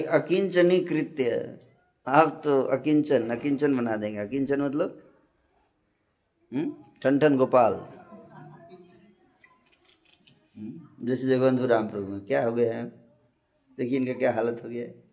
[0.01, 1.59] अकिंचनी कृत्य
[2.07, 5.13] आप तो अकिंचन अकिंचन बना देंगे। अकिंचन मतलब?
[6.53, 7.19] हम्म?
[7.19, 7.73] ठन गोपाल।
[10.57, 11.07] हम्म?
[11.07, 12.85] जैसे जगवंधु राम प्रभु में क्या हो गया है?
[13.77, 15.09] देखिए इनका क्या हालत हो गया है?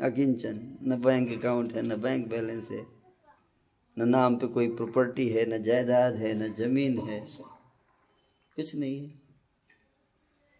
[0.00, 2.86] अकिंचन, न बैंक अकाउंट है, न बैंक बैलेंस है।
[3.98, 7.26] न नाम पे कोई प्रॉपर्टी है, न जायदाद है, न ज़मीन है।
[8.56, 9.14] कुछ नहीं है।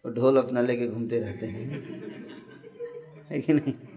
[0.05, 1.69] और ढोल अपना लेके घूमते रहते हैं।
[3.29, 3.90] है कि नहीं?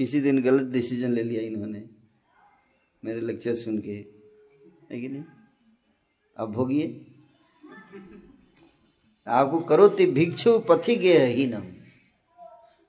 [0.00, 1.90] किसी दिन गलत डिसीज़न ले लिया इन्होंने,
[3.04, 3.92] मेरे लेक्चर सुन के।
[4.90, 5.24] है कि नहीं?
[6.36, 7.06] अब भोगिए।
[9.26, 11.54] आपको करो ति भिक्षु पथि गे ही न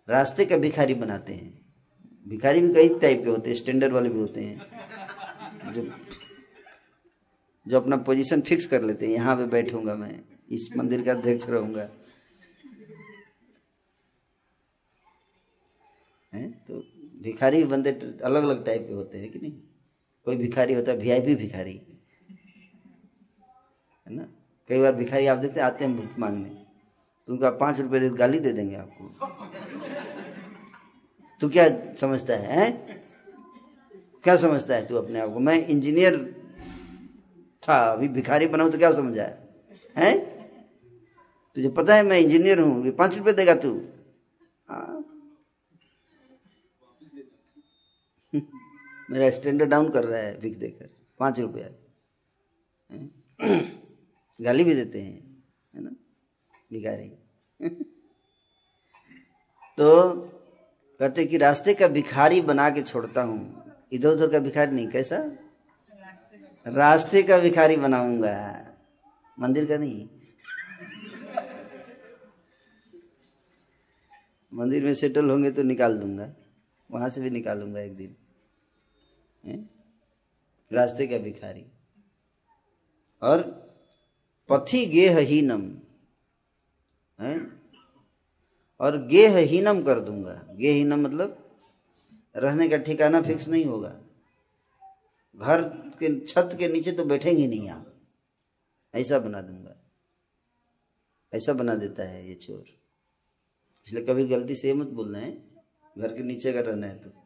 [0.09, 1.75] रास्ते का भिखारी बनाते हैं।
[2.27, 4.67] भिखारी भी कई टाइप के होते हैं स्टैंडर्ड वाले भी होते हैं।
[5.73, 5.91] जो
[7.67, 11.45] जो अपना पोजीशन फिक्स कर लेते हैं। यहाँ पे बैठूँगा मैं, इस मंदिर का अध्यक्ष
[11.45, 11.89] रहूँगा।
[16.33, 16.51] है?
[16.51, 16.90] तो
[17.21, 17.91] भिखारी बंदे
[18.23, 19.51] अलग अलग टाइप के होते हैं कि नहीं?
[20.25, 21.81] कोई भिखारी होता है वीआईपी भिखारी।
[24.07, 24.27] है ना?
[24.69, 26.49] कई बार भिखारी आप देखते आते हैं भूख मांगने।
[27.27, 29.09] तो उनका पाँच रुपए दे गाली दे देंगे आपको।
[31.41, 32.71] तू क्या समझता है, है?
[34.23, 35.39] क्या समझता है तू अपने आप को?
[35.39, 36.17] मैं इंजीनियर
[37.67, 39.49] था अभी भिखारी बनाऊ तो क्या समझा है?
[39.97, 40.19] हैं?
[41.55, 43.81] तुझे पता है मैं इंजीनियर हूँ पाँच रुपए देगा तू।
[44.69, 45.00] हाँ।
[49.11, 50.89] मेरा स्टैंडर्ड डाउन कर रहा है भिख देकर,
[51.19, 51.67] पाँच रुपया।
[54.41, 55.43] गाली भी देते हैं,
[55.75, 55.89] है ना?
[56.73, 57.11] भिखारी।
[59.77, 60.11] तो
[60.99, 65.31] कहते कि रास्ते का भिखारी बना के छोड़ता हूँ। इधर उधर का भिखारी नहीं, कैसा?
[66.67, 68.65] रास्ते का भिखारी बनाऊँगा।
[69.39, 70.05] मंदिर का नहीं।
[74.53, 76.33] मंदिर में सेटल होंगे तो निकाल दूँगा।
[76.91, 78.15] वहाँ से भी निकालूँगा एक दिन?
[80.73, 81.65] रास्ते का भिखारी।
[83.21, 83.41] और
[84.49, 85.77] पथी गेह हीनम
[87.21, 87.61] है?
[88.79, 91.59] और गेह हीनम कर दूँगा। गेह हीनम मतलब
[92.35, 94.01] रहने का ठिकाना फिक्स नहीं होगा।
[95.35, 97.95] घर के छत के नीचे तो बैठेंगे नहीं आप।
[98.95, 99.75] ऐसा बना दूँगा।
[101.33, 102.65] ऐसा बना देता है ये चोर।
[103.87, 105.31] इसलिए कभी गलती से मत बोलना, है?
[105.97, 107.20] घर के नीचे का रहना है तो।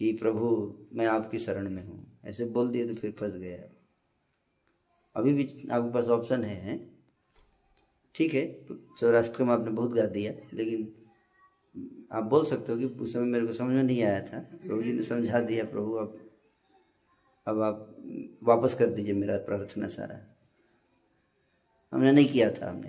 [0.00, 0.46] कि प्रभु
[0.92, 3.58] मैं आपकी शरण में हूँ। ऐसे बोल दिए तो फिर फंस गया
[5.16, 6.78] अभी भी आपके पास ऑप्शन है, है?
[8.14, 10.88] ठीक है तो सौराष्ट्र में आपने बहुत गा दिया लेकिन
[12.12, 14.82] आप बोल सकते हो कि उस समय मेरे को समझ में नहीं आया था। प्रभु
[14.82, 16.18] जी ने समझा दिया प्रभु अब
[17.46, 17.96] अब आप
[18.44, 20.18] वापस कर दीजिए मेरा प्रार्थना सारा।
[21.92, 22.88] हमने नहीं किया था हमने।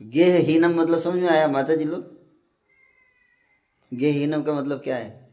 [0.00, 2.17] तो गेह हीनम मतलब समझ में आया माता जी लोग?
[3.94, 5.28] गेह हीनम का मतलब क्या है?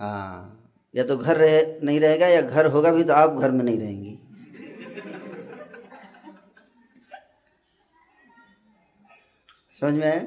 [0.00, 0.62] हाँ
[0.94, 3.78] या तो घर रहे, नहीं रहेगा या घर होगा भी तो आप घर में नहीं
[3.78, 4.18] रहेंगी।
[9.80, 10.20] समझ में आया?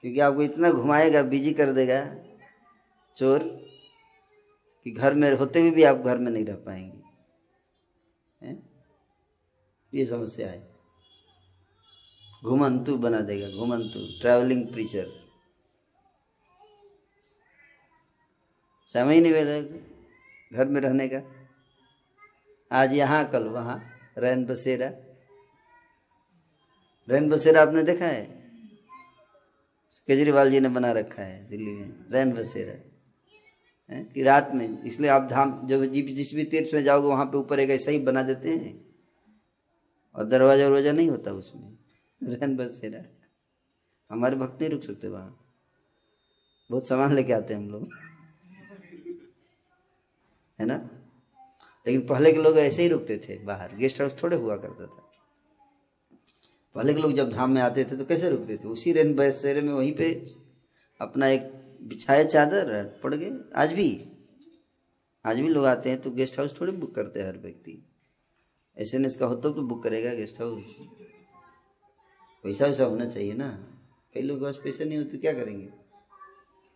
[0.00, 2.16] क्योंकि आपको इतना घुमाएगा बिज़ी कर देगा
[3.16, 3.38] चोर
[4.84, 7.00] कि घर में होते हुए भी आप घर में नहीं रह पाएँगे?
[9.94, 10.69] ये समस्या है।
[12.44, 15.06] घुमंतु बना देगा, घुमंतु ट्रैवलिंग प्रीचर
[18.94, 21.20] समय नहीं मिलेगा घर में रहने का।
[22.72, 23.82] आज यहाँ कल, वहाँ
[24.18, 24.88] रैन बसेरा।
[27.08, 28.24] रैन बसेरा आपने देखा है?
[30.06, 32.74] केजरीवाल जी ने बना रखा है दिल्ली में रैन बसेरा।
[33.90, 37.38] है कि रात में, इसलिए आप धाम, जब जिस भी तीर्थ में जाओगे, वहाँ पे
[37.38, 38.94] ऊपर एक ऐसा ही बना देते हैं।
[40.14, 41.79] और दरवाज़ा वरवाजा नहीं होता उसमें।
[42.22, 43.02] रैन बसेरा
[44.10, 45.38] हमारे भक्त नहीं रुक सकते वहाँ।
[46.70, 47.88] बहुत सामान लेके आते हैं हम लोग।
[50.60, 50.74] है ना?
[51.86, 55.06] लेकिन पहले के लोग ऐसे ही रुकते थे बाहर। गेस्ट हाउस थोड़े हुआ करता था।
[56.74, 58.68] पहले के लोग जब धाम में आते थे तो कैसे रुकते थे?
[58.68, 60.34] उसी रेन बसेरे में वहीं पे
[61.00, 61.50] अपना एक
[61.82, 64.06] बिछाया चादर पड़ गए आज भी।
[65.24, 67.82] आज भी लोग आते हैं तो गेस्ट हाउस थोड़ी बुक करते हैं हर व्यक्ति।
[68.76, 70.76] ऐसे एन इसका होता तो बुक करेगा गेस्ट हाउस।
[72.44, 73.66] पैसा वैसा होना चाहिए ना।
[74.14, 75.72] कई लोग पास पैसे नहीं होते, क्या करेंगे?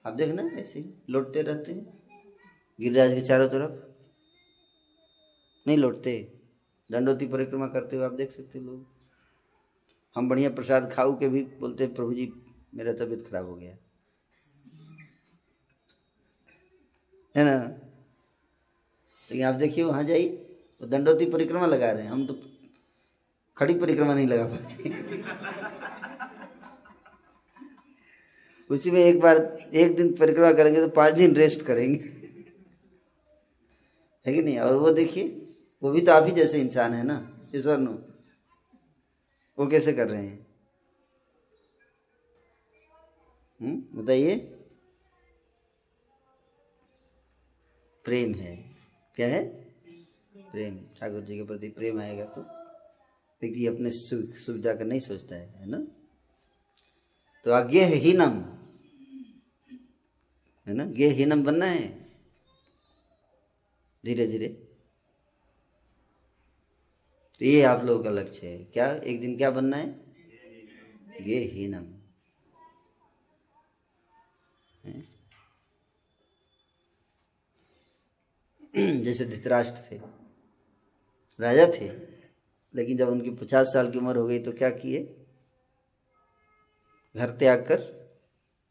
[0.06, 2.02] आप देखना, ऐसे ही लौटते रहते हैं।
[2.80, 3.94] गिरिराज के चारों तरफ़।
[5.66, 6.38] नहीं लौटते।
[6.90, 8.86] दंडोती परिक्रमा करते हुए आप देख सकते लोग।
[10.16, 12.32] हम बढ़िया प्रसाद खाऊ के भी बोलते प्रभु जी,
[12.74, 13.76] मेरा तबीयत खराब हो गया।
[17.36, 17.64] है ना?
[19.30, 20.28] लेकिन आप देखिए, वहाँ जाइए
[20.80, 22.34] तो दंडोती परिक्रमा लगा रहे हैं। हम तो
[23.56, 24.90] खड़ी परिक्रमा नहीं लगा पाते।
[28.70, 29.36] उसी में एक बार,
[29.74, 32.24] एक दिन परिक्रमा करेंगे तो पाँच दिन रेस्ट करेंगे।
[34.26, 34.58] है कि नहीं?
[34.58, 35.28] और वो देखिए,
[35.82, 37.92] वो भी तो आप ही जैसे इंसान है ना, ईश्वर नो।
[39.58, 40.46] वो कैसे कर रहे हैं?
[43.60, 44.36] हम्म बताइए।
[48.04, 48.56] प्रेम है।
[49.16, 49.44] क्या है?
[50.36, 52.63] प्रेम। ठाकुर जी के प्रति प्रेम आएगा तो।
[53.44, 55.86] व्यक्ति अपने सुविधा का नहीं सोचता है है ना?
[57.44, 58.40] तो आज्ञे हीनम,
[60.66, 60.84] है ना?
[60.84, 62.06] गे हीनम बनना है।
[64.04, 64.48] धीरे धीरे।
[67.38, 70.04] तो ये आप लोगों का लक्ष्य है। क्या एक दिन क्या बनना है?
[71.14, 71.84] गे गेहीनम
[78.76, 80.00] जैसे धृतराष्ट्र थे,
[81.40, 82.13] राजा थे
[82.76, 85.26] लेकिन जब उनकी पचास साल की उम्र हो गई तो क्या किए?
[87.16, 87.76] घर त्याग कर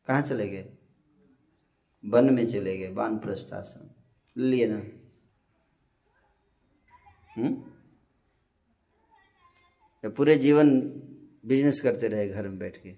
[0.07, 0.69] कहाँ चले गए?
[2.05, 3.89] वन में चले गए बान प्रस्थाश्रम
[4.37, 4.81] लिए ना।
[7.37, 7.73] हम्म?
[10.09, 10.79] पूरे जीवन
[11.45, 12.89] बिज़नेस करते रहे घर में बैठ के।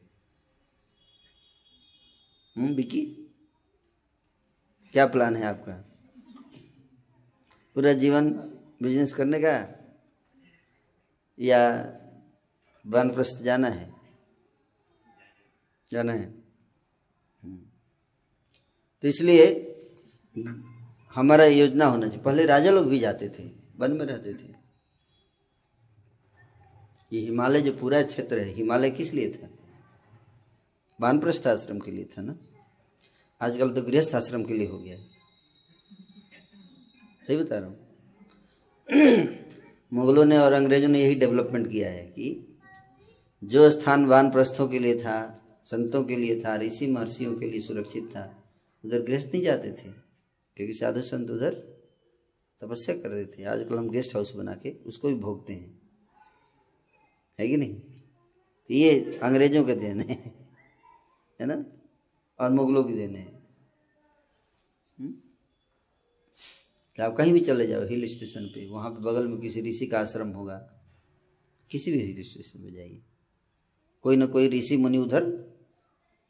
[2.58, 3.06] हम्म बिकी
[4.91, 5.74] क्या प्लान है आपका?
[7.76, 8.30] पूरा जीवन
[8.84, 9.85] बिज़नेस करने का?
[11.40, 11.84] या
[12.88, 13.94] वानप्रस्थ जाना है।
[15.92, 16.44] जाना है।
[17.44, 17.62] हम्म।
[19.02, 19.72] तो इसलिए
[21.16, 24.56] हमारा योजना होना चाहिए। पहले राजा लोग भी जाते थे, वन में रहते थे।
[27.14, 29.50] ये हिमालय जो पूरा क्षेत्र है, हिमालय किस लिए था?
[31.02, 32.36] वानप्रस्थ आश्रम के लिए था ना?
[33.42, 35.10] आजकल तो गृहस्थ आश्रम के लिए हो गया। है
[37.28, 37.86] सही बता रहा हूँ।
[39.96, 42.58] मुगलों ने और अंग्रेज़ों ने यही डेवलपमेंट किया है कि
[43.43, 48.06] जो स्थान वानप्रस्थों के लिए था, संतों के लिए था, ऋषि महर्षियों के लिए सुरक्षित
[48.06, 48.43] था,
[48.86, 49.89] उधर गृहस्थ नहीं जाते थे,
[50.56, 51.54] क्योंकि साधु संत उधर
[52.62, 55.82] तपस्या कर रहे थे। आजकल हम गेस्ट हाउस बना के उसको भी भोगते हैं।
[57.39, 57.82] है कि नहीं?
[58.72, 60.50] ये अंग्रेज़ों के देन हैं।
[61.41, 61.66] है ना?
[62.39, 63.46] और मुगलों के देने हैं।
[67.00, 70.00] आप कहीं भी चले जाओ, हिल स्टेशन पे, वहाँ पे बगल में किसी ऋषि का
[70.00, 70.56] आश्रम होगा,
[71.72, 73.02] किसी भी हिल स्टेशन पे जाइए।
[74.04, 75.24] कोई ना कोई ऋषि मुनि उधर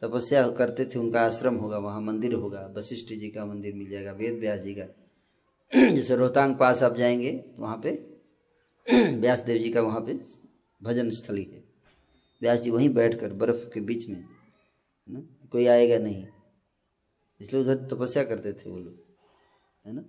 [0.01, 4.11] तपस्या करते थे, उनका आश्रम होगा, वहाँ मंदिर होगा, वशिष्ठ जी का मंदिर मिल जाएगा,
[4.11, 4.86] वेद व्यास जी का।
[5.74, 7.91] जैसे रोहतांग पास आप जाएँगे तो वहाँ पे
[9.20, 10.13] व्यास देव जी का वहाँ पे
[10.82, 11.63] भजन स्थली है।
[12.41, 14.24] व्यास जी वहीं बैठ कर बर्फ़ के बीच में
[15.07, 16.26] ना, कोई आएगा नहीं।
[17.41, 18.99] इसलिए उधर तपस्या करते थे वो लोग,
[19.86, 20.03] है ना।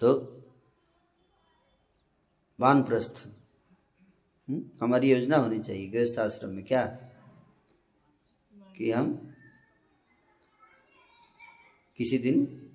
[0.00, 0.36] तो
[2.60, 3.28] वानप्रस्थ
[4.48, 6.86] हम्म, हमारी योजना होनी चाहिए गृहस्थ आश्रम में क्या?
[8.76, 9.34] कि हम
[11.96, 12.66] किसी दिन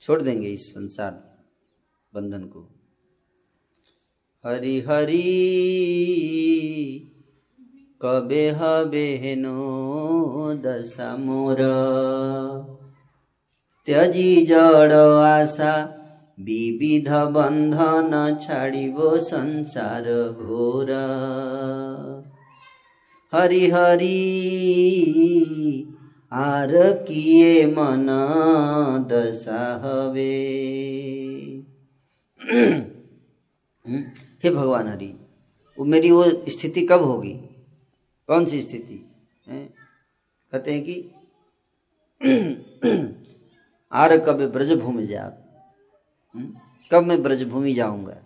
[0.00, 1.44] छोड़ देंगे इस संसार
[2.14, 2.70] बंधन को।
[4.46, 5.22] हरि हरि
[8.02, 11.56] कबे हबे नो दशा मोर।
[13.88, 15.72] त्यजी जड़ आशा
[16.40, 18.12] विविध बन्धन
[18.42, 20.92] छाडिबो संसार घोर
[23.32, 24.20] हरि हरि
[26.32, 26.72] आर
[27.08, 28.06] किए मन
[29.10, 30.30] दशा हवे
[34.44, 35.12] हे भगवान हरि
[35.78, 36.24] वो मेरी वो
[36.56, 37.32] स्थिति कब होगी
[38.28, 38.98] कौन सी स्थिति
[39.46, 40.96] कहते हैं कि
[43.94, 45.22] आर कब ब्रजभूमि जा
[46.34, 46.60] हम्म?
[46.90, 48.16] कब मैं ब्रजभूमि जाऊँगा?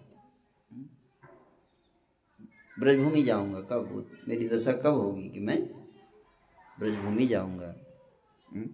[2.79, 5.59] ब्रजभूमि जाऊँगा कब मेरी दशा कब होगी कि मैं
[6.81, 7.75] ब्रजभूमि जाऊँगा?
[8.55, 8.69] हम्म?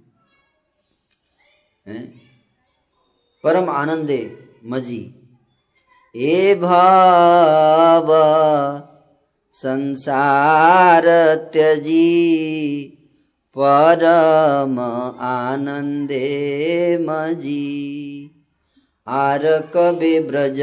[3.44, 5.02] परम आनंदे मजी।
[6.16, 8.06] ए भाव
[9.52, 11.04] संसार
[11.52, 12.93] त्यजी।
[13.58, 14.80] परम
[15.20, 16.24] आनंदे
[16.98, 18.30] मजी।
[19.08, 19.42] आर
[19.74, 20.60] कबे ब्रज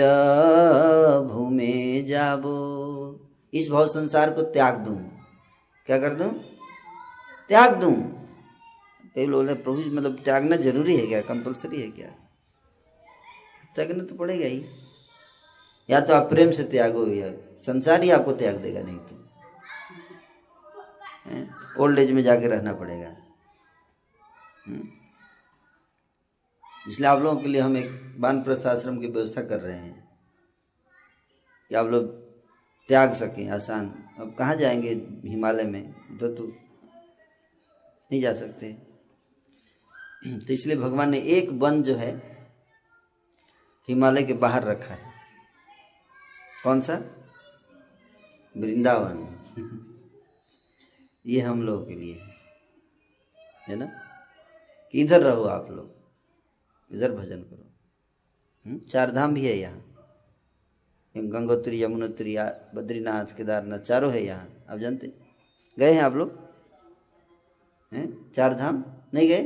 [1.32, 2.58] भूमे जाबो।
[3.54, 4.98] इस भाव संसार को त्याग दूँ।
[5.86, 6.32] क्या कर दूँ?
[7.50, 7.96] त्याग दूँ।
[9.16, 11.22] कई लोग प्रभु मतलब त्यागना ज़रूरी है क्या?
[11.22, 12.08] कंपलसरी है क्या?
[13.76, 14.66] त्यागना तो पड़ेगा ही।
[15.90, 17.32] या तो आप प्रेम से त्यागो या
[17.66, 19.16] संसार ही आपको त्याग देगा, नहीं तो।
[21.80, 23.18] ओल्ड एज में जाके रहना पड़ेगा।
[24.68, 24.90] हम्म।
[26.88, 30.12] इसलिए आप लोगों के लिए हम एक बान आश्रम की व्यवस्था कर रहे हैं।
[31.70, 32.10] कि आप लोग
[32.88, 34.94] त्याग सकें आसान। अब कहाँ जाएँगे
[35.26, 35.92] हिमालय में?
[36.18, 36.48] तो तो
[38.12, 38.74] नहीं जा सकते।
[40.26, 42.38] तो इसलिए भगवान ने एक वन जो है,
[43.88, 45.12] हिमालय के बाहर रखा है।
[46.64, 46.96] कौन सा?
[48.58, 49.38] वृंदावन।
[51.26, 52.30] ये हम लोगों के लिए है।
[53.68, 53.86] है ना?
[54.92, 57.70] कि इधर रहो आप लोग। इधर भजन करो।
[58.66, 59.84] हम्म, चार धाम भी है यहाँ।
[61.16, 62.36] गंगोत्री यमुनोत्री
[62.76, 65.12] बद्रीनाथ केदारनाथ चारों है यहाँ। आप जानते
[65.78, 66.38] गए हैं आप लोग?
[67.92, 68.32] हैं?
[68.32, 69.42] चार धाम नहीं गए?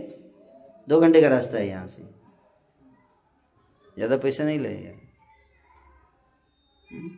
[0.88, 2.04] दो घंटे का रास्ता है यहाँ से।
[3.98, 4.90] ज़्यादा पैसा नहीं लगेगा
[6.92, 7.10] हम्म,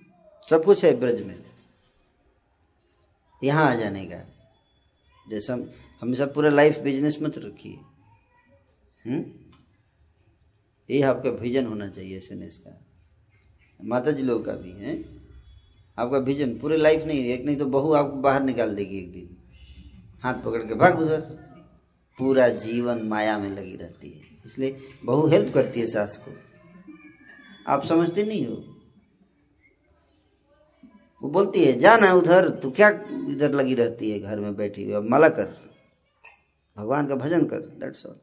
[0.49, 1.43] सब कुछ है ब्रज में।
[3.41, 4.36] यहाँ आ जाने का।
[5.29, 5.57] जैसा
[6.01, 7.73] हमेशा पूरा लाइफ बिज़नेस मत रखिए।
[9.05, 9.25] हम्म?
[10.89, 12.85] यही आपका विजन होना चाहिए एस का।
[13.83, 15.17] माता जी लोग का भी, है?
[15.97, 19.37] आपका विजन पूरे लाइफ नहीं, एक नहीं तो बहू आपको बाहर निकाल देगी एक दिन।
[20.23, 21.21] हाथ पकड़ के भाग उधर।
[22.17, 26.31] पूरा जीवन माया में लगी रहती है। इसलिए बहू हेल्प करती है सास को।
[27.67, 28.76] आप समझते नहीं हो?
[31.21, 32.89] वो बोलती है, जाना उधर, तू क्या
[33.29, 35.55] इधर लगी रहती है, घर में बैठी हुई, अब माला कर,
[36.77, 38.15] भगवान का भजन कर दैट्स ऑल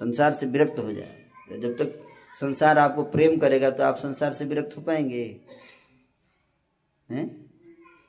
[0.00, 1.92] संसार से विरक्त हो जाए। जब तक
[2.40, 5.24] संसार आपको प्रेम करेगा तो आप संसार से विरक्त हो पाएँगे।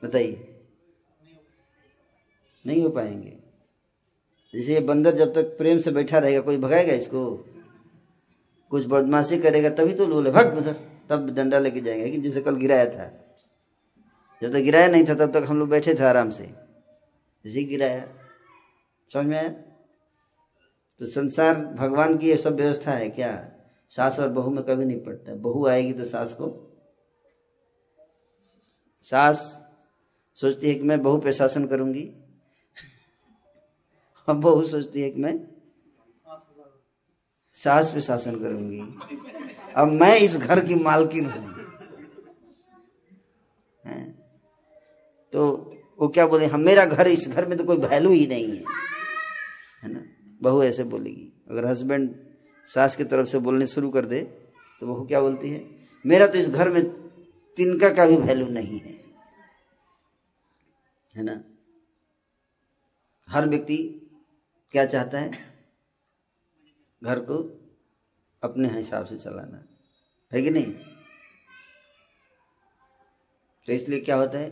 [0.04, 0.44] बताइए।
[2.64, 3.36] नहीं हो पाएँगे।
[4.54, 7.36] जैसे ये बंदर जब तक प्रेम से बैठा रहेगा, कोई भगाएगा इसको?
[8.72, 10.76] कुछ बदमाशी करेगा, तभी तो बोले भग उधर।
[11.10, 13.36] तब डंडा लेके जाएँगे लेकिन जैसे कल गिराया था।
[14.42, 16.54] जब तक गिराया नहीं था, तब तक हम लोग बैठे थे आराम से।
[17.44, 18.08] जैसे गिराया,
[19.12, 19.68] समझ में
[20.98, 23.52] तो संसार, भगवान की ये सब व्यवस्था है क्या?
[23.90, 26.64] सास और बहू में कभी नहीं पड़ता। बहू आएगी तो सास को?
[29.02, 29.68] सास
[30.34, 32.14] सोचती है कि मैं बहू पे शासन करूँगी।
[34.26, 35.57] अब बहू सोचती है कि मैं
[37.58, 38.80] सास पे शासन करूँगी।
[39.76, 41.46] अब मैं इस घर की मालकिन हूँ।
[45.32, 45.44] तो
[45.98, 48.64] वो क्या बोले, हम मेरा घर इस घर में तो कोई वैल्यू ही नहीं है।
[49.82, 50.02] है ना?
[50.42, 52.14] बहू ऐसे बोलेगी। अगर हस्बैंड
[52.68, 54.20] सास की तरफ़ से बोलने शुरू कर दे
[54.82, 55.64] तो बहू क्या बोलती है,
[56.04, 56.82] मेरा तो इस घर में
[57.58, 58.92] तिनका का भी वैल्यू नहीं है।
[61.14, 61.42] है ना?
[63.28, 63.76] हर व्यक्ति
[64.74, 65.47] क्या चाहता है?
[67.04, 67.36] घर को
[68.42, 69.64] अपने हिसाब से चलाना
[70.32, 70.72] है। कि नहीं?
[73.66, 74.50] तो इसलिए क्या होता है?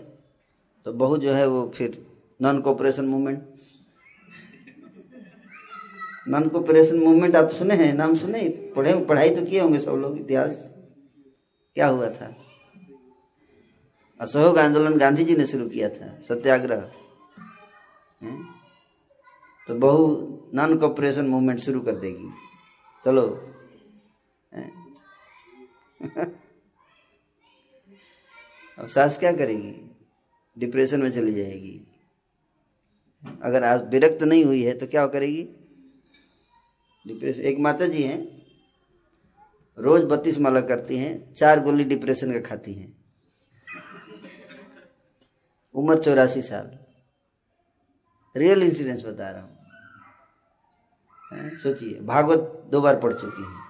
[0.84, 2.06] तो बहू जो है वो फिर
[2.42, 3.54] non cooperation movement
[6.28, 10.18] non cooperation movement आप सुने हैं, नाम सुने पढ़े पढ़ाई तो किए होंगे सब लोग
[10.18, 10.68] इतिहास।
[11.74, 12.34] क्या हुआ था?
[14.20, 16.80] असहयोग आंदोलन गांधी जी ने शुरू किया था, सत्याग्रह।
[19.68, 22.28] तो बहु नॉन कॉपरेशन मूवमेंट शुरू कर देगी।
[23.04, 23.52] चलो।
[28.78, 29.90] अब सास क्या करेगी?
[30.58, 31.86] डिप्रेशन में चली जाएगी।
[33.42, 35.42] अगर आज विरक्त नहीं हुई है तो क्या करेगी?
[37.06, 38.36] डिप्रेशन एक माता जी हैं।
[39.78, 43.04] रोज बत्तीस माला करती हैं, चार गोली डिप्रेशन का खाती हैं।
[45.74, 46.78] उम्र चौरासी साल।
[48.36, 49.55] रियल इंसिडेंस बता रहा हूँ।
[51.32, 53.66] सोचिए भागवत दो बार पढ़ चुकी है।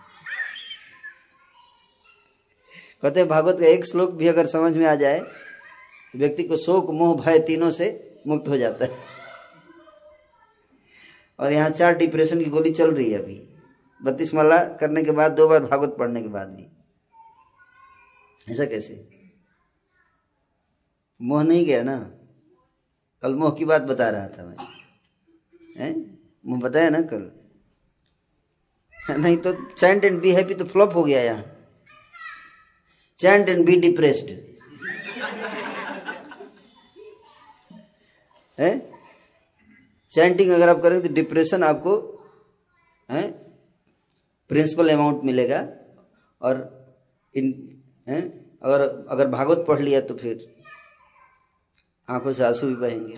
[3.03, 6.91] कहते भागवत का एक श्लोक भी अगर समझ में आ जाए तो व्यक्ति को शोक,
[6.91, 8.99] मोह, भय तीनों से मुक्त हो जाता है।
[11.41, 13.49] और यहाँ चार डिप्रेशन की गोली चल रही है अभी।
[14.03, 16.67] बत्तीस माला करने के बाद, दो बार भागवत पढ़ने के बाद भी।
[18.53, 19.09] ऐसा कैसे?
[21.23, 21.99] मोह नहीं गया ना?
[23.23, 24.57] कल मोह की बात बता रहा था मैं।
[25.77, 26.19] हैं?
[26.47, 27.36] मैं बताया ना कल?
[29.11, 31.45] नहीं तो चैंट एंड बी हैप्पी तो फ्लॉप हो गया यहाँ।
[33.19, 34.31] Chant and be depressed.
[38.59, 38.97] है?
[40.11, 41.95] चैंटिंग अगर आप करेंगे तो डिप्रेशन आपको,
[43.11, 43.31] है?
[44.49, 45.69] प्रिंसिपल अमाउंट मिलेगा।
[46.43, 46.57] और
[47.35, 47.47] इन,
[48.09, 48.21] है?
[48.63, 50.57] अगर अगर भागवत पढ़ लिया तो फिर
[52.11, 53.15] आँखों से आँसू भी बहेंगे।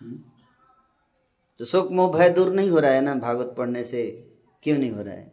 [0.00, 0.37] हम्म।
[1.58, 4.30] तो शोक मोह भय दूर नहीं हो रहा है ना भागवत पढ़ने से?
[4.62, 5.32] क्यों नहीं हो रहा है?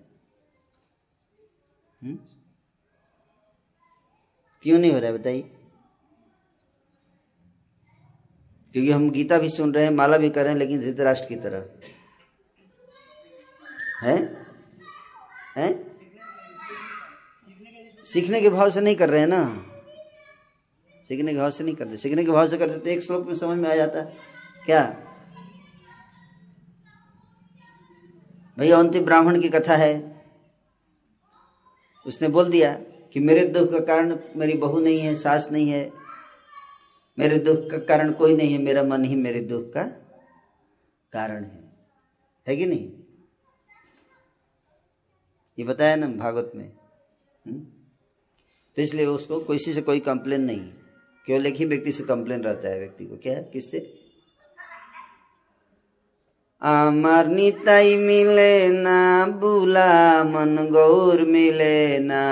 [2.04, 2.10] हुँ?
[2.10, 2.20] हम्म?
[4.64, 5.42] क्यों नहीं हो रहा है बताइए?
[8.72, 11.36] क्योंकि हम गीता भी सुन रहे हैं, माला भी कर रहे हैं, लेकिन धृतराष्ट्र की
[11.36, 11.66] तरह।
[14.02, 14.46] है?
[15.58, 15.96] हैं?
[18.06, 19.66] सीखने के भाव से नहीं कर रहे हैं ना?
[21.08, 23.36] सीखने के भाव से नहीं करते सीखने के भाव से करते तो एक श्लोक में
[23.36, 24.18] समझ में आ जाता। है
[24.66, 25.05] क्या?
[28.60, 30.26] भैया अंतिम ब्राह्मण की कथा है।
[32.08, 32.74] उसने बोल दिया
[33.14, 35.91] कि मेरे दुख का कारण मेरी बहू नहीं है, सास नहीं है।
[37.20, 39.84] मेरे दुख का कारण कोई नहीं है, मेरा मन ही मेरे दुख का
[41.12, 41.72] कारण है।
[42.47, 42.91] है कि नहीं?
[45.60, 47.53] ये बताया ना भागवत में। हुँ?
[47.53, 47.60] हम्म?
[48.76, 50.70] तो इसलिए उसको किसी से कोई कंप्लेन नहीं।
[51.26, 53.41] केवल एक ही व्यक्ति से कंप्लेन रहता है व्यक्ति को। क्या?
[53.41, 54.05] किससे?
[56.62, 58.55] আমার নিতাই মিলে
[58.85, 59.01] না
[59.41, 59.93] বুলা
[60.33, 62.27] মন গৌর মিলে না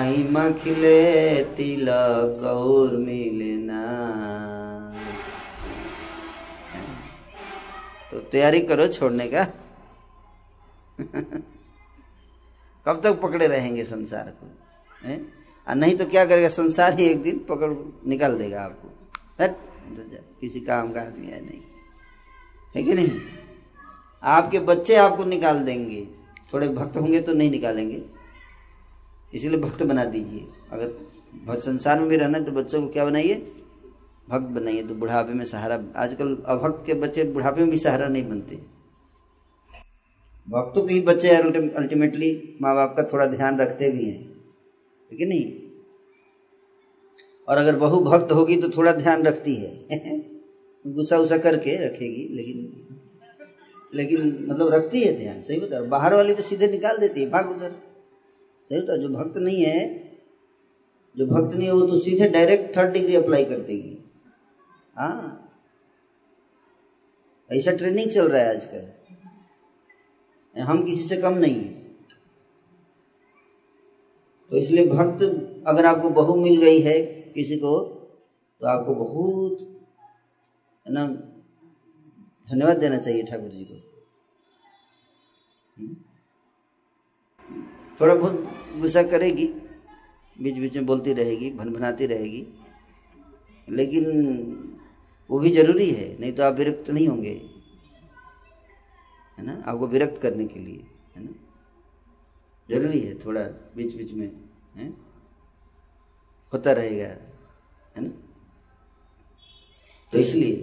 [0.00, 3.82] महिमा खिले तिलक और मिलना
[8.10, 9.44] तो तैयारी करो छोड़ने का
[12.86, 14.46] कब तक पकड़े रहेंगे संसार को
[15.04, 15.20] है?
[15.66, 17.72] और नहीं तो क्या करेगा संसार ही एक दिन पकड़
[18.08, 18.88] निकाल देगा आपको
[19.42, 19.56] हट
[20.41, 21.61] किसी काम का आदमी है नहीं।
[22.75, 23.09] है कि नहीं?
[24.23, 26.05] आपके बच्चे आपको निकाल देंगे।
[26.53, 28.01] थोड़े भक्त होंगे तो नहीं निकालेंगे।
[29.33, 33.35] इसीलिए भक्त बना दीजिए। अगर संसार में भी रहना है तो बच्चों को क्या बनाइए?
[34.27, 38.27] भक्त बनाइए। तो बुढ़ापे में सहारा आजकल अभक्त के बच्चे बुढ़ापे में भी सहारा नहीं
[38.29, 38.55] बनते।
[40.47, 44.23] भक्तों के ही बच्चे अल्टीमेटली माँ बाप का थोड़ा ध्यान रखते भी हैं।
[45.11, 45.64] ठीक है नहीं?
[47.47, 49.87] और अगर बहु भक्त होगी तो थोड़ा ध्यान रखती है।
[50.87, 52.81] गुस्सा उसा करके रखेगी, लेकिन
[53.93, 57.49] लेकिन मतलब रखती है ध्यान, सही बता बाहर वाली तो सीधे निकाल देती है, भाग
[57.49, 57.71] उधर।
[58.69, 60.03] सही बता जो भक्त नहीं है,
[61.17, 64.05] जो भक्त नहीं है, वो तो सीधे डायरेक्ट थर्ड डिग्री अप्लाई कर देगी।
[64.95, 65.41] हाँ।
[67.51, 68.87] ऐसा ट्रेनिंग चल रहा है आजकल।
[70.61, 71.73] हम किसी से कम नहीं है।
[74.49, 75.23] तो इसलिए भक्त
[75.67, 77.79] अगर आपको बहु मिल गई है किसी को
[78.61, 79.61] तो आपको बहुत,
[80.85, 81.05] है ना,
[82.47, 83.81] धन्यवाद देना चाहिए ठाकुर जी को?
[88.01, 89.45] थोड़ा बहुत गुस्सा करेगी,
[90.35, 92.45] बीच बीच में बोलती रहेगी, भनभनाती रहेगी,
[93.69, 94.05] लेकिन
[95.29, 97.33] वो भी ज़रूरी है, नहीं तो आप विरक्त नहीं होंगे,
[99.37, 101.31] है ना, आपको विरक्त करने के लिए, है ना
[102.69, 103.41] ज़रूरी है थोड़ा,
[103.75, 104.31] बीच बीच में,
[104.75, 105.04] है
[106.55, 108.09] होता रहेगा, है ना?
[110.13, 110.55] तो इसलिए,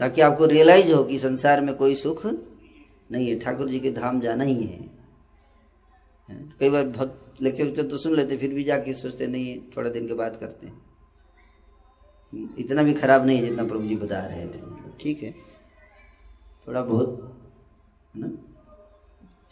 [0.00, 4.20] ताकि आपको रियलाइज़ हो कि संसार में कोई सुख नहीं है, ठाकुर जी के धाम
[4.20, 4.80] जाना ही है?
[6.28, 10.06] तो कई बार बहुत लेक्चर तो सुन लेते, फिर भी जाके सोचते, नहीं, थोड़ा दिन
[10.08, 10.84] के बाद करते हैं।
[12.58, 15.30] इतना भी खराब नहीं है जितना प्रभु जी बता रहे थे मतलब ठीक है।
[16.66, 17.36] थोड़ा बहुत,
[18.14, 18.30] है ना?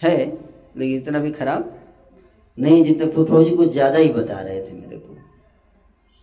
[0.02, 0.16] है,
[0.76, 1.72] लेकिन इतना भी खराब
[2.58, 5.13] नहीं जितना प्रभु जी कुछ ज़्यादा ही बता रहे थे मेरे को।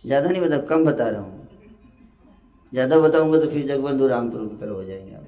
[0.04, 1.48] ज़्यादा नहीं बता, कम बता रहा हूँ।
[2.72, 5.22] ज़्यादा बताऊँगा तो फिर जगबंधु रामपुर की तरह हो जाएँगे आप।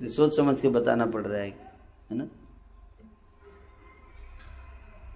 [0.00, 1.48] सोच समझ के बताना पड़ रहा है
[2.10, 2.26] है ना?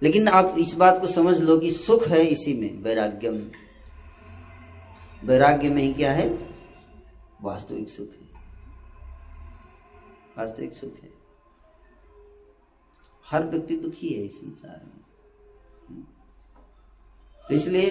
[0.01, 3.51] लेकिन आप इस बात को समझ लो कि सुख है इसी में वैराग्य में
[5.23, 6.27] वैराग्य में ही क्या है?
[7.41, 8.29] वास्तविक सुख है।
[10.37, 11.09] वास्तविक सुख है।
[13.25, 15.00] हर व्यक्ति दुखी है इस संसार में।
[17.51, 17.89] इसलिए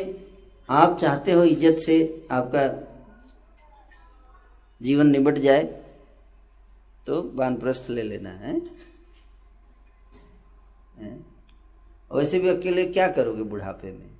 [0.69, 2.67] आप चाहते हो इज़्ज़त से आपका
[4.81, 5.63] जीवन निबट जाए
[7.07, 8.55] तो वानप्रस्थ ले लेना है?
[12.11, 14.11] वैसे भी अकेले क्या करोगे बुढ़ापे में?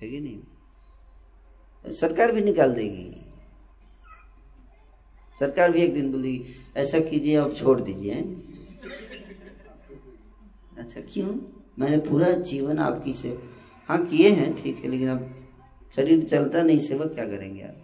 [0.00, 1.92] है कि नहीं?
[1.94, 3.22] सरकार भी निकाल देगी।
[5.36, 8.14] सरकार भी एक दिन बोलेगी, ऐसा कीजिए, आप छोड़ दीजिए।
[10.78, 11.34] अच्छा क्यों?
[11.78, 13.30] मैंने पूरा जीवन आपकी से
[13.88, 15.48] हाँ किए हैं, ठीक है, लेकिन अब
[15.96, 17.76] शरीर चलता नहीं सेवा क्या करेंगे आप?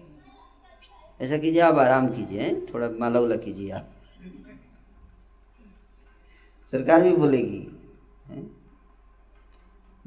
[1.21, 3.93] ऐसा कीजिए, आप आराम कीजिए थोड़ा माला उला कीजिए आप।
[6.71, 7.69] सरकार भी बोलेगी?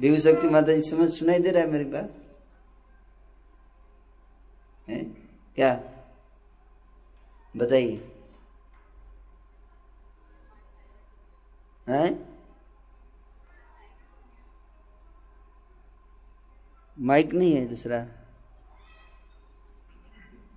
[0.00, 2.14] देवी शक्ति माता जी, समझ सुनाई दे रहा है मेरी बात?
[4.88, 5.04] है?
[5.56, 5.80] क्या?
[7.56, 8.12] बताइए।
[11.88, 12.25] है?
[16.98, 17.98] माइक नहीं है दूसरा।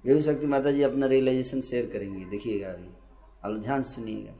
[0.05, 2.89] देवी शक्ति माता जी अपना रियलाइजेशन शेयर करेंगे, देखिएगा अभी।
[3.45, 4.33] आप ध्यान सुनिएगा।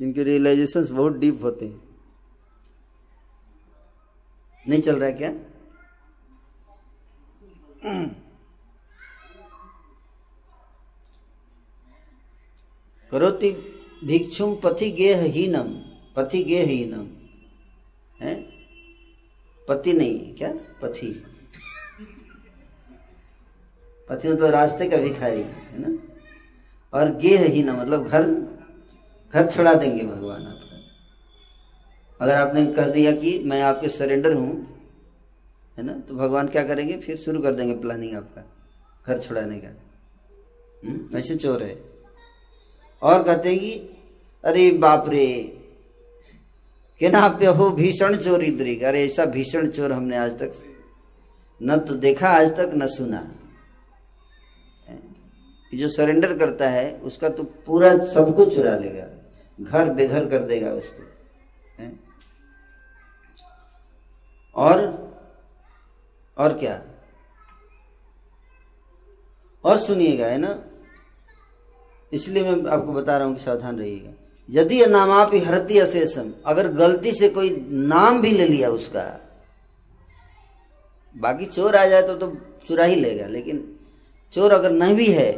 [0.00, 1.82] इनके रियलाइजेशंस बहुत डीप होते हैं।
[4.68, 5.30] नहीं चल रहा है क्या?
[13.12, 13.50] करोति
[14.04, 15.74] भिक्षुम पथि गेह हीनम
[16.16, 17.13] पथि गेह हीनम
[18.20, 18.34] है?
[19.68, 20.48] पति नहीं है क्या?
[20.82, 21.24] पथि।
[24.08, 25.98] पति मतलब रास्ते का भिखारी है ना?
[26.98, 28.22] और गेह ही ना मतलब घर
[29.34, 30.76] घर छुड़ा देंगे भगवान आपका।
[32.20, 34.74] अगर आपने कह दिया कि मैं आपके सरेंडर हूँ
[35.78, 35.92] है ना?
[35.92, 36.96] तो भगवान क्या करेंगे?
[36.96, 38.44] फिर शुरू कर देंगे प्लानिंग आपका
[39.06, 39.68] घर छुड़ाने का।
[40.84, 41.84] हम्म, ऐसे चोर है।
[43.02, 43.96] और कहते हैं कि
[44.44, 45.26] अरे बाप रे
[47.00, 50.52] के ना पे हो भीषण चोर इधरी अरे, ऐसा भीषण चोर हमने आज तक
[51.62, 53.34] न तो देखा, आज तक न सुना।
[55.70, 59.06] कि जो सरेंडर करता है, उसका तो पूरा सब कुछ चुरा लेगा।
[59.60, 61.02] घर बेघर कर देगा उसको?
[64.54, 65.04] और
[66.38, 66.82] और क्या?
[69.64, 70.64] और सुनिएगा, है ना?
[72.12, 77.12] इसलिए मैं आपको बता रहा हूँ कि सावधान रहिएगा। यदि नामापि हरती अशेषम, अगर गलती
[77.12, 79.04] से कोई नाम भी ले लिया उसका,
[81.16, 82.36] बाकी चोर आ जाए तो तो
[82.68, 83.64] चुरा ही लेगा, लेकिन
[84.32, 85.30] चोर अगर नहीं भी है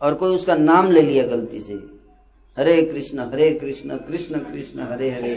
[0.00, 1.74] और कोई उसका नाम ले लिया गलती से,
[2.56, 5.34] हरे कृष्ण हरे कृष्ण कृष्ण कृष्ण, हरे हरे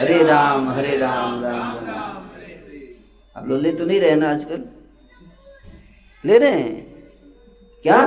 [0.00, 2.22] हरे राम हरे राम राम राम।
[3.36, 4.64] आप लोग ले तो नहीं रहे ना आजकल?
[6.24, 6.74] ले रहे हैं?
[7.84, 7.98] क्या?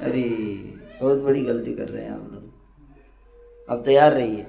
[0.00, 0.20] अरे,
[1.00, 2.52] बहुत बड़ी गलती कर रहे हैं आप लोग।
[3.68, 4.46] अब तैयार रहिए।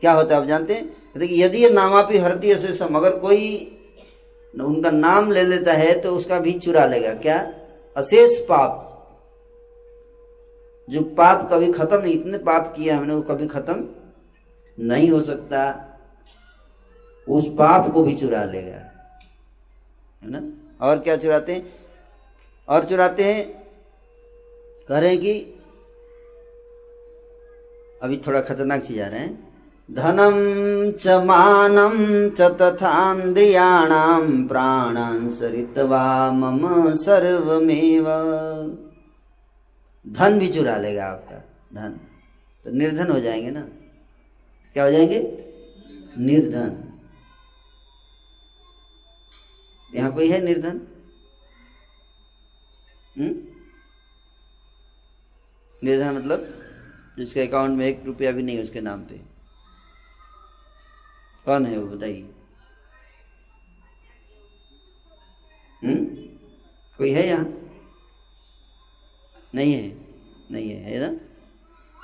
[0.00, 0.96] क्या होता है, आप जानते हैं?
[1.18, 3.68] देखिए, यदि ये नामापी हरती से सम अगर कोई
[4.60, 7.54] उनका नाम ले लेता है तो उसका भी चुरा लेगा। क्या?
[7.96, 8.88] अशेष पाप।
[10.90, 13.88] जो पाप कभी खत्म नहीं, इतने पाप किया हमने, वो कभी खत्म
[14.80, 15.88] नहीं हो सकता।
[17.28, 18.76] उस पाप को भी चुरा लेगा।
[20.22, 20.52] है ना?
[20.86, 21.74] और क्या चुराते हैं?
[22.68, 23.61] और चुराते हैं
[24.88, 25.54] कह रहे हैं कि
[28.02, 29.52] अभी थोड़ा खतरनाक चीज़ आ रहे हैं।
[29.90, 38.04] धनम च मानम च तथान्द्रियाणाम प्राणान सरितवा मम सर्वमेव।
[40.08, 42.00] धन भी चुरा लेगा आपका, धन।
[42.64, 43.68] तो निर्धन हो जाएँगे ना?
[44.72, 45.48] क्या हो जाएँगे?
[46.18, 46.84] निर्धन।
[49.94, 50.80] यहाँ कोई है निर्धन?
[53.18, 53.51] हम्म?
[55.84, 56.46] निर्धन मतलब
[57.18, 59.20] जिसके अकाउंट में एक रुपया भी नहीं है उसके नाम पे।
[61.44, 62.22] कौन है वो, बताइए।
[65.82, 66.04] हम्म?
[66.98, 67.44] कोई है यहाँ?
[69.54, 69.96] नहीं है?
[70.50, 71.18] नहीं है है ना?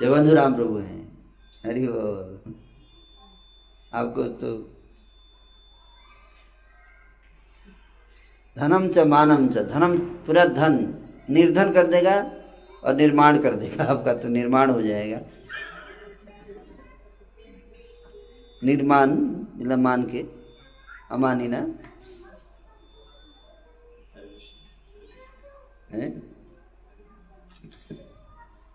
[0.00, 1.28] जगबंधु राम प्रभु हैं।
[1.66, 2.54] हरि बोल
[3.94, 4.56] आपको तो
[8.58, 10.74] धनम च मानम च, धनम पूरा धन
[11.30, 12.37] निर्धन कर देगा।
[12.84, 15.20] और निर्माण कर देगा आपका तो निर्माण हो जाएगा।
[18.64, 20.24] निर्माण मतलब मान के,
[21.10, 21.58] अमानी ना?
[25.90, 26.08] है?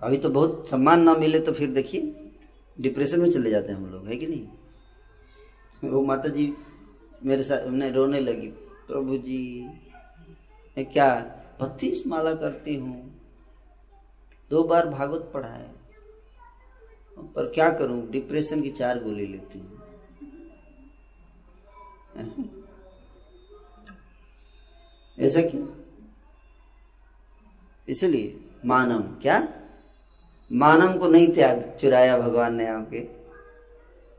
[0.01, 2.31] अभी तो बहुत सम्मान ना मिले तो फिर देखिए
[2.77, 5.89] डिप्रेशन में चले जाते हैं हम लोग, है कि नहीं?
[5.91, 6.53] वो माता जी
[7.25, 8.47] मेरे साथ, उन्हें रोने लगी,
[8.87, 9.63] प्रभु जी,
[10.77, 11.07] मैं क्या,
[11.61, 13.02] बत्तीस माला करती हूँ
[14.53, 15.71] दो बार भागवत पढ़ा है
[17.35, 18.09] पर क्या करूँ?
[18.11, 19.81] डिप्रेशन की चार गोली लेती हूँ।
[25.17, 25.65] ऐसा क्यों?
[27.87, 29.37] इसलिए मानव, क्या?
[30.51, 32.99] मानव को नहीं त्याग, चुराया भगवान ने आपके।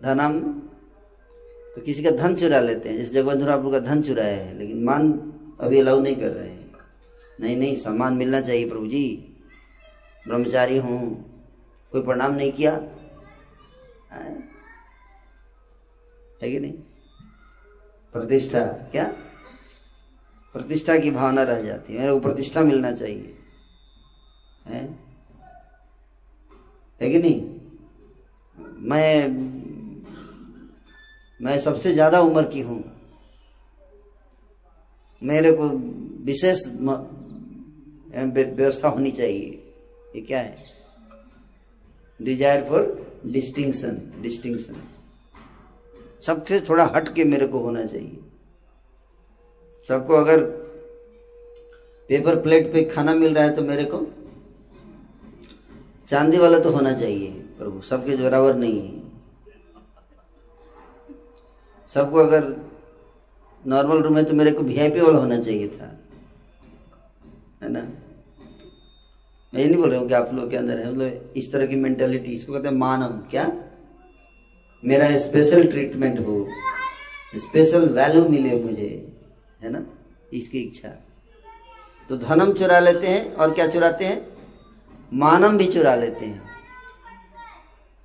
[0.01, 0.41] धनम
[1.74, 5.12] तो किसी का धन चुरा लेते हैं। जैसे जगवंधुरापुर का धन चुराया है, लेकिन मान
[5.61, 6.72] अभी अलाउ नहीं कर रहे हैं।
[7.41, 9.05] नहीं नहीं सम्मान मिलना चाहिए प्रभु जी।
[10.29, 11.31] ब्रह्मचारी हूँ,
[11.93, 12.81] कोई प्रणाम नहीं किया।
[14.12, 14.55] है?
[16.41, 16.72] कि नहीं?
[18.12, 19.14] प्रतिष्ठा, क्या?
[20.53, 23.37] प्रतिष्ठा की भावना रह जाती है। मेरे को प्रतिष्ठा मिलना चाहिए।
[24.66, 24.99] है?
[27.01, 27.61] है कि नहीं?
[28.79, 29.55] मैं
[31.43, 32.85] मैं सबसे ज़्यादा उम्र की हूँ।
[35.22, 35.68] मेरे को
[36.25, 39.63] विशेष व्यवस्था होनी चाहिए।
[40.14, 40.56] ये क्या है?
[42.20, 42.82] डिज़ायर फॉर
[43.26, 44.82] डिस्टिंक्शन डिस्टिंक्शन
[46.22, 48.18] सबसे थोड़ा हट के मेरे को होना चाहिए।
[49.86, 50.44] सबको अगर
[52.10, 54.06] पेपर प्लेट पे खाना मिल रहा है तो मेरे को,
[56.08, 59.02] चांदी वाला तो होना चाहिए, प्रभु, सबके बराबर नहीं है।
[61.88, 62.54] सबको अगर
[63.64, 65.86] नॉर्मल रूम है तो मेरे को वीआईपी वाला होना चाहिए था।
[67.62, 67.86] है ना?
[69.55, 71.66] मैं ये नहीं बोल रहा हूँ कि आप लोग के अंदर है मतलब इस तरह
[71.66, 73.52] की मेंटेलिटी इसको कहते हैं मानव, क्या?
[74.84, 76.46] मेरा स्पेशल ट्रीटमेंट हो
[77.34, 78.88] स्पेशल वैल्यू मिले मुझे,
[79.62, 79.86] है ना?
[80.32, 80.88] इसकी इच्छा।
[82.09, 84.26] तो धनम चुरा लेते हैं, और क्या चुराते हैं?
[85.12, 86.42] मानम भी चुरा लेते हैं,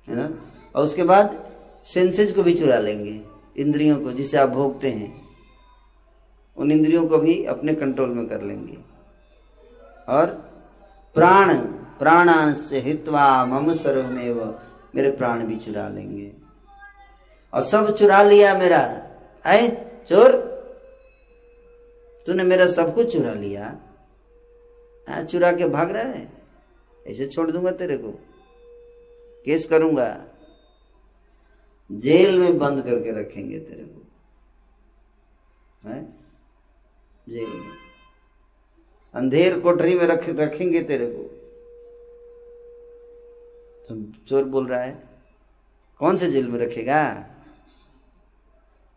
[0.08, 0.30] है ना?
[0.74, 1.38] और उसके बाद
[1.84, 3.20] सेंसेज को भी चुरा लेंगे,
[3.56, 5.28] इंद्रियों को, जिसे आप भोगते हैं।
[6.56, 8.78] उन इंद्रियों को भी अपने कंट्रोल में कर लेंगे।
[10.08, 10.49] और
[11.14, 11.58] प्राण
[11.98, 14.60] प्राणांश हित्वा मम सर्वमेव
[14.94, 16.32] मेरे प्राण भी चुरा लेंगे।
[17.54, 19.10] और सब चुरा लिया मेरा।
[19.46, 19.90] है?
[20.06, 20.50] चोर?
[22.26, 23.78] तूने मेरा सब कुछ चुरा लिया।
[25.08, 26.32] आ, चुरा के भाग रहा है?
[27.06, 28.10] ऐसे छोड़ दूँगा तेरे को।
[29.44, 30.24] केस करूँगा।
[31.92, 34.06] जेल में बंद करके रखेंगे तेरे को।
[35.88, 36.04] है?
[37.28, 37.79] जेल में।
[39.14, 41.22] अंधेर कोठरी में रख, रखेंगे तेरे को।
[43.88, 45.08] तो चोर बोल रहा है?
[45.98, 47.26] कौन से जेल में रखेगा?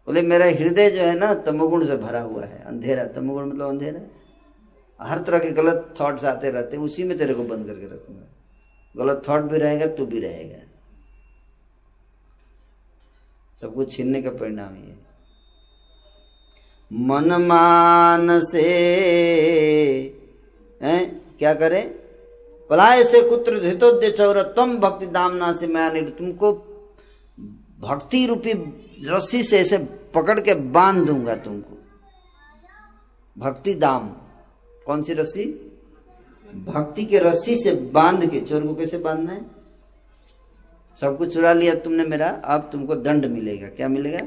[0.05, 4.01] बोले, मेरा हृदय जो है ना, तमोगुण से भरा हुआ है। अंधेरा, तमोगुण मतलब अंधेरा
[5.01, 8.23] हर तरह के गलत थॉट्स आते रहते उसी में तेरे को बंद करके रखूँगा।
[8.97, 10.59] गलत थॉट भी रहेगा, तू भी रहेगा।
[13.61, 15.12] सब कुछ छीनने का परिणाम ही मन
[16.93, 18.61] मान से
[20.81, 21.21] हैं?
[21.39, 21.81] क्या करे?
[22.69, 26.53] पलाय से कुत्र धितोद्य चौर, तुम भक्ति दामना से मैं तुमको
[27.79, 28.53] भक्ति रूपी
[29.05, 29.77] रस्सी से ऐसे
[30.13, 31.77] पकड़ के बाँध दूँगा तुमको।
[33.39, 34.09] भक्ति दाम,
[34.85, 35.45] कौन सी रस्सी?
[36.55, 39.45] भक्ति के रस्सी से बाँध के, चोर को कैसे बांधना है?
[41.01, 44.19] सब कुछ चुरा लिया तुमने मेरा, अब तुमको दंड मिलेगा। क्या मिलेगा?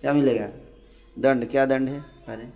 [0.00, 0.48] क्या मिलेगा?
[1.18, 2.04] दंड, क्या दंड है?
[2.28, 2.48] अरे।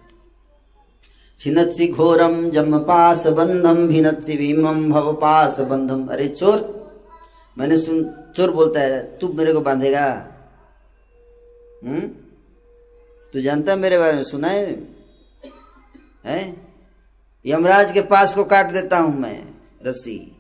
[1.39, 6.85] छिन्नत्सी घोरम जम पास बंधम भिन्नत्सी भीमम भव पास बंधम अरे, चोर!
[7.59, 10.27] मैंने सुन, चोर बोलता है, तू मेरे को बांधेगा।
[11.85, 12.01] हम्म?
[13.33, 14.89] तू जानता है मेरे बारे में, सुना है?
[16.25, 16.69] हैं?
[17.47, 19.47] यमराज के पास को काट देता हूँ मैं,
[19.87, 20.37] रस्सी।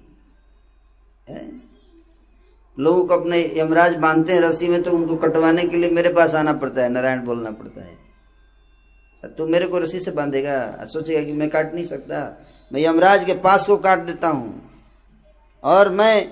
[1.28, 1.52] है?
[2.78, 6.52] लोग अपने यमराज बांधते हैं रस्सी में तो उनको कटवाने के लिए मेरे पास आना
[6.52, 8.03] पड़ता है, नारायण बोलना पड़ता है।
[9.28, 12.20] तू मेरे को रस्सी से बांधेगा। सोचेगा कि मैं काट नहीं सकता।
[12.70, 14.70] मैं यमराज के पास को काट देता हूँ
[15.62, 16.28] और मैं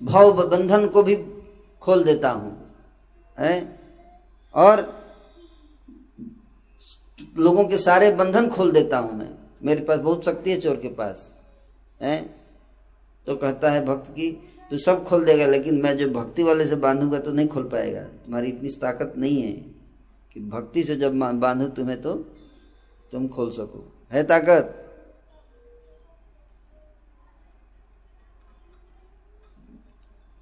[0.00, 1.16] भाव बंधन को भी
[1.82, 2.56] खोल देता हूँ,
[3.36, 3.78] है?
[4.54, 4.80] और
[7.38, 9.28] लोगों के सारे बंधन खोल देता हूँ मैं।
[9.62, 11.32] मेरे पास बहुत शक्ति है चोर के पास,
[12.00, 12.20] है?
[13.26, 14.30] तो कहता है भक्त की,
[14.70, 18.00] तू सब खोल देगा, लेकिन मैं जो भक्ति वाले से बांधूँगा तो नहीं खोल पाएगा।
[18.00, 19.52] तुम्हारी इतनी ताकत नहीं है
[20.36, 22.14] कि भक्ति से जब बांधू तुम्हें तो
[23.12, 24.82] तुम खोल सको। है ताकत?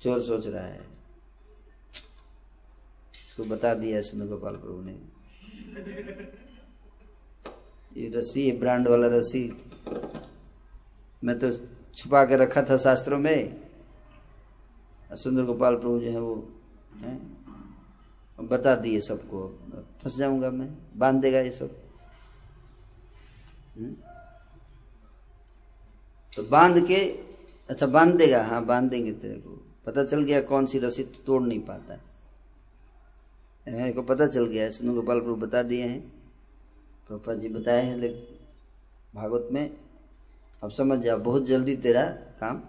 [0.01, 0.81] चोर सोच रहा है।
[3.27, 4.93] इसको बता दिया सुनो गोपाल प्रभु ने।
[8.01, 9.71] ये रस्सी ब्रांड वाला रस्सी,
[11.25, 11.53] मैं तो
[11.95, 13.61] छुपा के रखा था शास्त्रों में।
[15.13, 16.49] सुंदर गोपाल प्रभु जो है वो,
[16.97, 17.17] है?
[18.41, 19.49] बता दिए सबको।
[20.03, 21.84] फंस जाऊँगा मैं। बाँध देगा ये सब?
[26.33, 27.05] तो बाँध के
[27.71, 29.51] अच्छा बाँध देगा हाँ बाँध देंगे तेरे को।
[29.87, 31.99] पता चल गया कौन सी रस्सी तो तोड़ नहीं पाता।
[33.67, 36.01] है को पता चल गया है सुनो, गोपाल प्रभु बता दिए हैं।
[37.09, 38.37] प्रभुपा जी बताए हैं, लेकिन
[39.15, 39.77] भागवत में,
[40.63, 42.03] अब समझ जाओ बहुत जल्दी तेरा
[42.41, 42.63] काम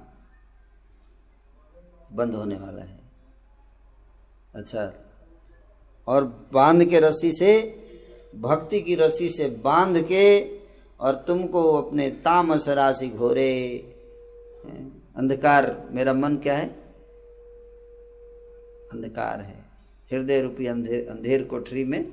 [2.13, 2.99] बंद होने वाला है।
[4.55, 4.93] अच्छा
[6.07, 7.81] और बाँध के रस्सी से,
[8.35, 10.54] भक्ति की रस्सी से बाँध के
[10.99, 13.77] और तुमको अपने तामस राशि घोरे।
[15.15, 16.67] अंधकार, मेरा मन क्या है?
[18.91, 19.65] अंधकार है।
[20.11, 22.11] हृदय रूपी अंधेर अंधेर कोठरी में,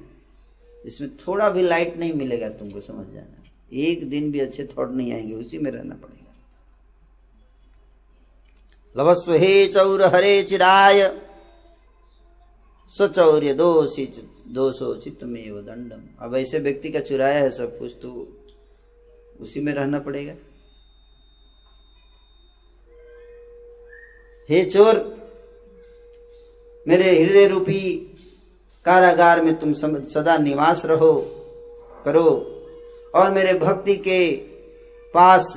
[0.84, 5.12] इसमें थोड़ा भी लाइट नहीं मिलेगा तुमको समझ जाना। एक दिन भी अच्छे थॉट नहीं
[5.12, 6.22] आएँगे, उसी में रहना पड़ेगा।
[8.96, 11.20] लभस्व हे चौर, हरे चिराय।
[12.88, 14.06] स्वचौर्य दोषी
[14.48, 18.10] दोषो चित्तमेव दंडम। अब ऐसे व्यक्ति का चुराया है सब कुछ तो
[19.42, 20.32] उसी में रहना पड़ेगा।
[24.48, 24.96] हे चोर,
[26.86, 27.80] मेरे हृदय रूपी
[28.86, 29.72] कारागार में तुम
[30.08, 31.14] सदा निवास रहो,
[32.04, 32.28] करो,
[33.14, 34.32] और मेरे भक्ति के
[35.14, 35.52] पास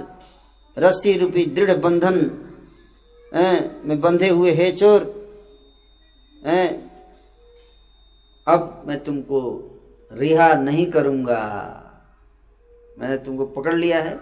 [0.77, 2.17] रस्सी रूपी दृढ़ बंधन
[3.85, 5.13] में बंधे हुए हे चोर
[8.47, 9.41] अब मैं तुमको
[10.11, 11.41] रिहा नहीं करूँगा।
[12.99, 14.19] मैंने तुमको पकड़ लिया है,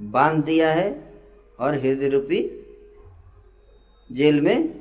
[0.00, 1.14] बाँध दिया है
[1.60, 2.66] और हृदय रूपी
[4.12, 4.80] जेल में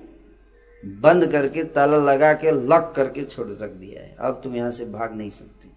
[0.85, 4.85] बंद करके, ताला लगा के, लॉक करके छोड़ रख दिया है। अब तुम यहाँ से
[4.85, 5.69] भाग नहीं सकते।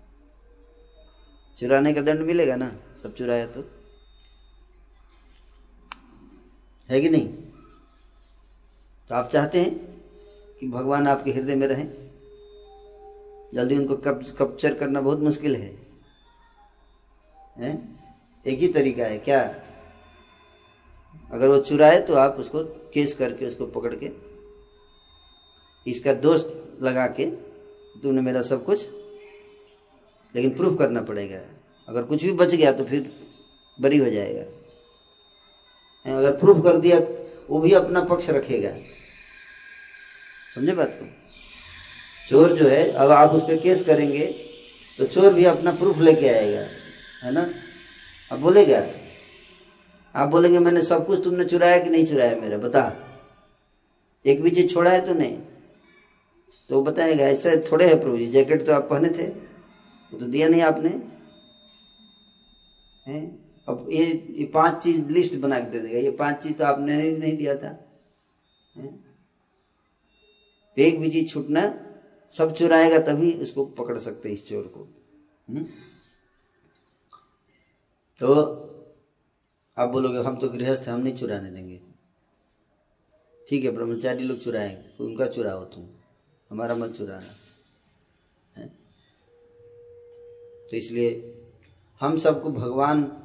[1.57, 2.77] चुराने का दंड मिलेगा ना?
[3.03, 3.65] सब चुराया तो।
[6.91, 7.29] है कि नहीं?
[9.09, 10.03] तो आप चाहते हैं
[10.61, 12.11] कि भगवान आपके हृदय में रहें?
[13.55, 15.92] जल्दी उनको कैप्चर करना बहुत मुश्किल है।
[17.57, 17.75] हैं?
[18.45, 19.41] एक ही तरीका है, क्या?
[21.33, 22.63] अगर वो चुराए तो आप उसको
[22.95, 24.11] केस करके, उसको पकड़ के,
[25.87, 26.45] इसका दोष
[26.83, 27.25] लगा के
[28.03, 28.89] तुमने मेरा सब कुछ,
[30.35, 31.39] लेकिन प्रूफ करना पड़ेगा।
[31.89, 33.11] अगर कुछ भी बच गया तो फिर
[33.79, 34.43] बरी हो जाएगा।
[36.07, 36.99] अगर प्रूफ कर दिया
[37.51, 38.71] वो भी अपना पक्ष रखेगा।
[40.55, 41.07] समझे बात को?
[42.29, 44.27] चोर जो है, अब आप उस पर केस करेंगे
[44.99, 46.67] तो चोर भी अपना प्रूफ लेके आएगा।
[47.23, 47.49] है ना?
[48.33, 48.87] अब बोलेगा
[50.15, 52.57] आप बोलेंगे मैंने सब कुछ तुमने चुराया कि नहीं चुराया मेरा?
[52.57, 52.83] बता।
[54.27, 55.39] एक भी चीज़ छोड़ा है तो नहीं?
[56.69, 60.49] तो बताएगा ऐसा थोड़े है प्रभु जी जैकेट तो आप पहने थे वो तो दिया
[60.49, 60.89] नहीं आपने।
[63.07, 63.23] हैं?
[63.69, 66.97] अब ये ये पाँच चीज़ लिस्ट बना के दे देगा। ये पाँच चीज़ तो आपने
[66.97, 68.01] नहीं, नहीं दिया था।
[68.77, 69.05] है?
[70.79, 71.75] एक भी चीज़ छूटना
[72.39, 74.81] सब चुराएगा तभी उसको पकड़ सकते इस चोर को।
[75.51, 75.69] हुँ?
[78.23, 78.35] तो
[79.79, 81.81] आप बोलोगे, हम तो गृहस्थ हम नहीं चुराने देंगे।
[83.49, 85.89] ठीक है, ब्रह्मचारी लोग चुराएँगे उनका चुराओ तुम।
[86.51, 87.31] हमारा मत चुराना।
[88.57, 88.69] है?
[90.71, 91.39] तो इसलिए
[92.01, 93.23] हम सबको भगवान,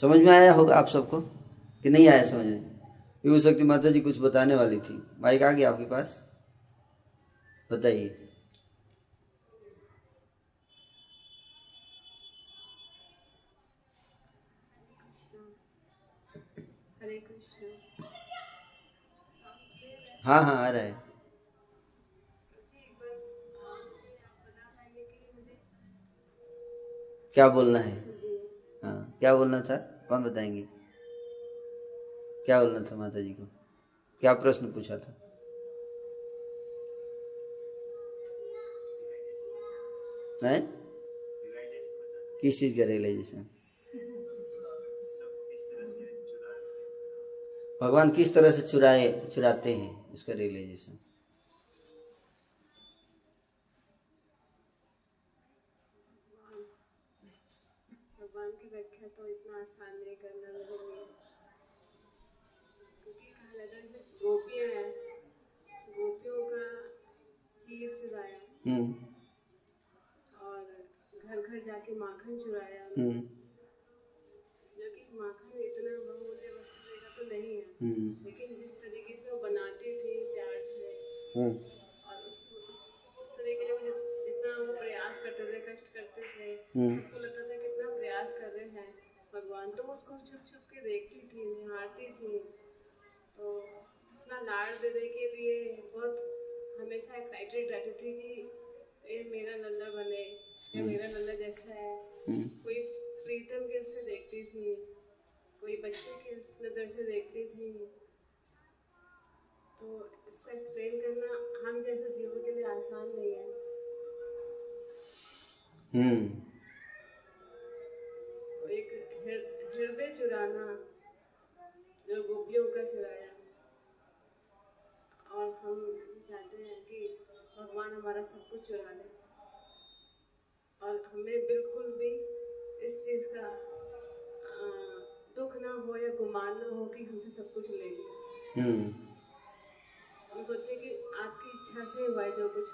[0.00, 1.20] समझ में आया होगा आप सबको?
[1.82, 2.80] कि नहीं आया समझ में?
[3.30, 6.28] हो सकती माता जी कुछ बताने वाली थी। माइक आ गया आपके पास?
[7.72, 8.28] बताइए।
[20.24, 21.02] हाँ हाँ आ रहा है।
[27.34, 27.92] क्या बोलना है?
[28.84, 29.76] हाँ क्या बोलना था?
[30.08, 30.64] कौन बताएँगे।
[32.46, 33.44] क्या बोलना था माता जी को?
[34.20, 35.14] क्या प्रश्न पूछा था?
[40.44, 40.60] है?
[42.40, 43.46] किस चीज़ का रियलाइजेशन
[47.82, 50.98] भगवान किस तरह से चुराए चुराते हैं उसका रियलाइजेशन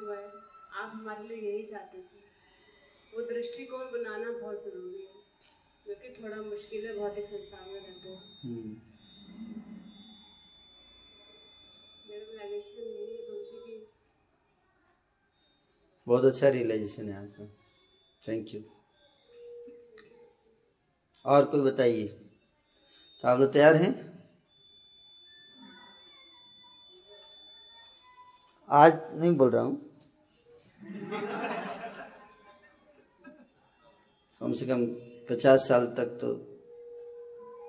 [0.01, 0.33] हुआ है
[0.73, 2.19] आप हमारे लिए यही चाहते थे।
[3.15, 5.15] वो दृष्टिकोण बनाना बहुत ज़रूरी है
[5.85, 8.77] क्योंकि थोड़ा मुश्किल है भौतिक संसार में रहते हैं। हम्म।
[13.71, 13.87] है
[16.09, 17.45] बहुत अच्छा रियलाइजेशन है आपका।
[18.29, 18.63] थैंक यू
[21.27, 22.09] और कोई बताइए?
[23.23, 24.18] तो आप लोग तैयार हैं?
[28.71, 29.77] आज नहीं बोल रहा हूँ।
[34.41, 34.85] कम से कम
[35.31, 36.29] पचास साल तक तो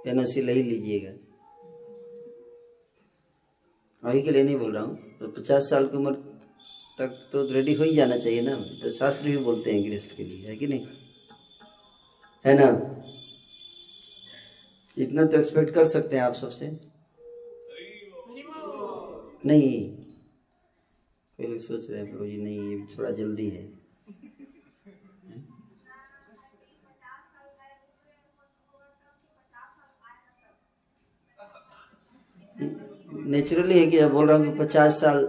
[0.09, 1.11] एनओसी ले ही लीजिएगा।
[4.03, 6.13] अभी के लिए नहीं बोल रहा हूँ तो पचास साल की उम्र
[6.99, 10.23] तक तो रेडी हो ही जाना चाहिए ना। तो शास्त्र भी बोलते हैं गृहस्थ के
[10.23, 10.87] लिए है कि नहीं?
[12.45, 12.67] है ना?
[14.97, 16.69] इतना तो एक्सपेक्ट कर सकते हैं आप सबसे।
[19.45, 19.98] नहीं।
[21.39, 23.61] कोई लोग सोच रहे हैं, प्रभु जी, नहीं, ये थोड़ा जल्दी है।
[33.31, 35.23] नेचुरली है कि मैं बोल रहा हूँ कि पचास साल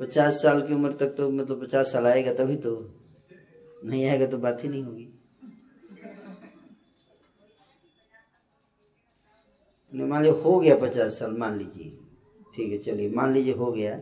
[0.00, 2.74] पचास साल की उम्र तक तो मतलब पचास साल आएगा तभी तो
[3.84, 5.08] नहीं आएगा तो बात ही नहीं होगी।
[9.92, 11.90] मान लीजिए हो गया पचास साल, मान लीजिए।
[12.56, 13.98] ठीक है, चलिए, मान लीजिए हो गया।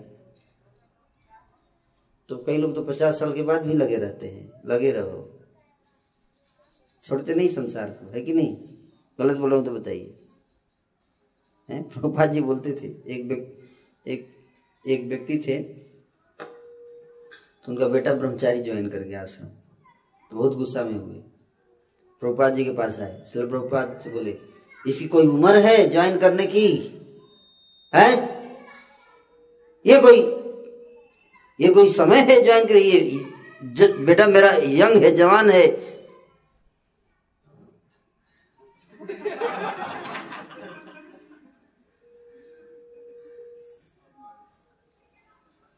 [2.29, 5.29] तो कई लोग तो पचास साल के बाद भी लगे रहते हैं, लगे रहो।
[7.05, 8.57] छोड़ते नहीं संसार को, है कि नहीं?
[9.19, 10.15] गलत बोल रहा हूँ तो बताइए।
[11.69, 11.83] हैं?
[11.85, 14.29] प्रभुपाद जी बोलते थे, एक व्यक्ति एक
[14.85, 15.59] एक व्यक्ति थे
[17.59, 21.17] तो उनका बेटा ब्रह्मचारी ज्वाइन कर गया आश्रम तो बहुत गुस्सा में हुए।
[22.23, 24.39] प्रभुपाद जी के पास आए, सर प्रभुपाद से बोले,
[24.85, 26.69] इसकी कोई उम्र है ज्वाइन करने की?
[27.93, 28.09] है?
[29.85, 30.23] ये कोई
[31.61, 35.67] ये कोई समय है ज्वाइन कर ये बेटा मेरा यंग है, जवान है।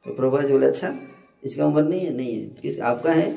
[0.06, 0.88] तो प्रभुपाद जी बोले अच्छा
[1.44, 2.12] इसका उम्र नहीं है?
[2.16, 3.28] नहीं है। किस, आपका है?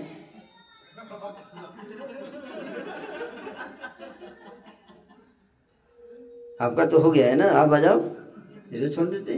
[6.62, 8.00] आपका तो हो गया है ना, आप आ जाओ
[8.74, 9.34] इसे छोड़ देते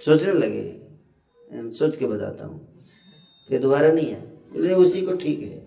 [0.00, 2.86] सोचने लगे सोच के बताता हूँ।
[3.48, 5.64] फिर दोबारा नहीं है। बोले, उसी को ठीक है।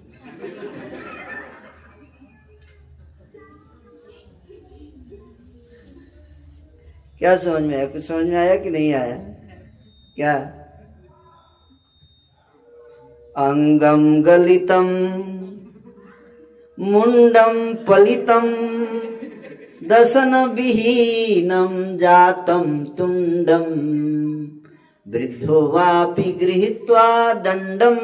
[7.19, 7.85] क्या समझ में आया?
[7.85, 9.17] कुछ समझ में आया कि नहीं आया?
[10.15, 10.37] क्या?
[13.37, 14.87] अंगम गलितम,
[16.79, 18.45] मुंडम पलितम
[19.87, 24.06] दशन विहीनम जातम तुंडम।
[25.07, 27.95] वृद्धो वापि गृहीत्वा दंडम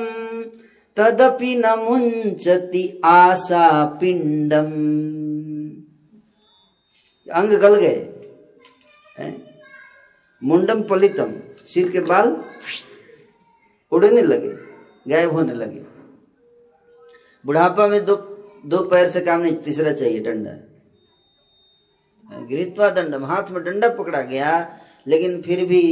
[0.97, 3.67] तदपि न मुंचति आशा
[4.01, 4.69] पिंडम
[7.27, 7.99] अंग गल गए
[10.41, 11.33] मुंडम पलितम
[11.65, 12.27] सिर के बाल
[13.91, 14.49] उड़ने लगे,
[15.07, 15.81] गायब होने लगे।
[17.45, 18.15] बुढ़ापा में दो
[18.65, 20.51] दो पैर से काम नहीं, तीसरा चाहिए डंडा।
[22.47, 24.51] गिरित्वा दंडम, हाथ में डंडा पकड़ा गया,
[25.07, 25.83] लेकिन फिर भी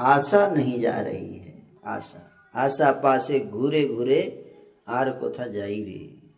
[0.00, 4.52] आशा नहीं जा रही है। आशा। आशा पासे घूरे घूरे
[4.88, 6.28] आर को था जाई रे।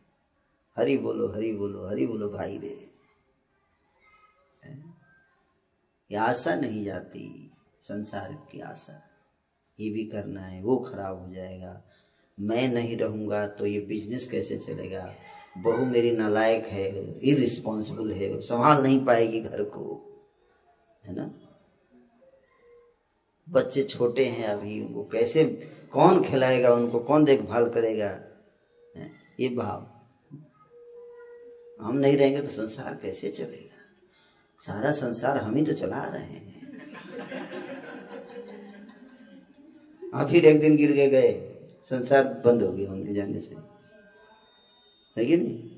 [0.77, 2.89] हरि बोलो, हरी बोलो हरी बोलो भाई रे।
[6.17, 7.51] आशा नहीं जाती,
[7.83, 9.03] संसार की आशा।
[9.81, 11.83] ये भी करना है, वो खराब हो जाएगा।
[12.41, 15.15] मैं नहीं रहूँगा तो ये बिज़नेस कैसे चलेगा?
[15.59, 20.09] बहू मेरी नालायक है इरिस्पॉन्सिबल है, संभाल नहीं पाएगी घर को।
[21.05, 21.42] है ना?
[23.53, 25.45] बच्चे छोटे हैं अभी, उनको कैसे,
[25.93, 28.21] कौन खिलाएगा उनको, कौन देखभाल करेगा?
[29.41, 29.89] ये भाव।
[31.81, 33.79] हम नहीं रहेंगे तो संसार कैसे चलेगा?
[34.61, 36.63] सारा संसार हम ही तो चला रहे हैं।
[40.15, 41.33] हाँ फिर एक दिन गिर गए गए,
[41.85, 43.55] संसार बंद हो गया उनके जाने से।
[45.17, 45.69] है कि नहीं?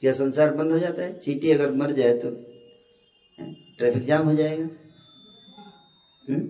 [0.00, 1.18] क्या संसार बंद हो जाता है?
[1.18, 2.30] चीटी अगर मर जाए तो
[3.78, 4.68] ट्रैफ़िक जाम हो जाएगा।
[6.30, 6.48] हम्म?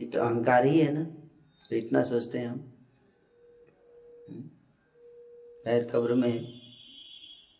[0.00, 1.04] ये तो अहंकार ही है ना
[1.70, 2.72] तो इतना सोचते हैं हम।
[5.64, 6.44] पैर कब्र में,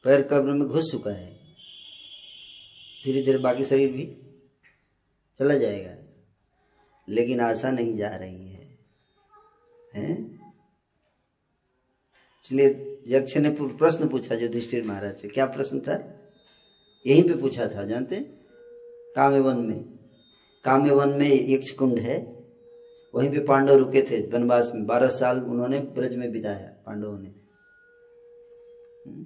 [0.04, 1.34] पैर कब्र में घुस चुका है।
[3.04, 4.06] धीरे धीरे बाकी शरीर भी
[5.38, 5.96] चला जाएगा।
[7.08, 8.78] लेकिन आशा नहीं जा रही है।
[9.94, 10.36] हैं?
[12.44, 15.94] इसलिए यक्ष ने प्रश्न पूछा युधिष्ठिर महाराज से, क्या प्रश्न था?
[17.06, 18.35] यहीं पे पूछा था, जानते
[19.16, 19.84] काम्यवन में।
[20.64, 22.44] काम्यवन में यक्ष कुंड है,
[23.14, 27.28] वहीं पे पांडव रुके थे वनवास में। बारह साल उन्होंने ब्रज में बिताया पांडवों ने।
[29.06, 29.24] हम्म।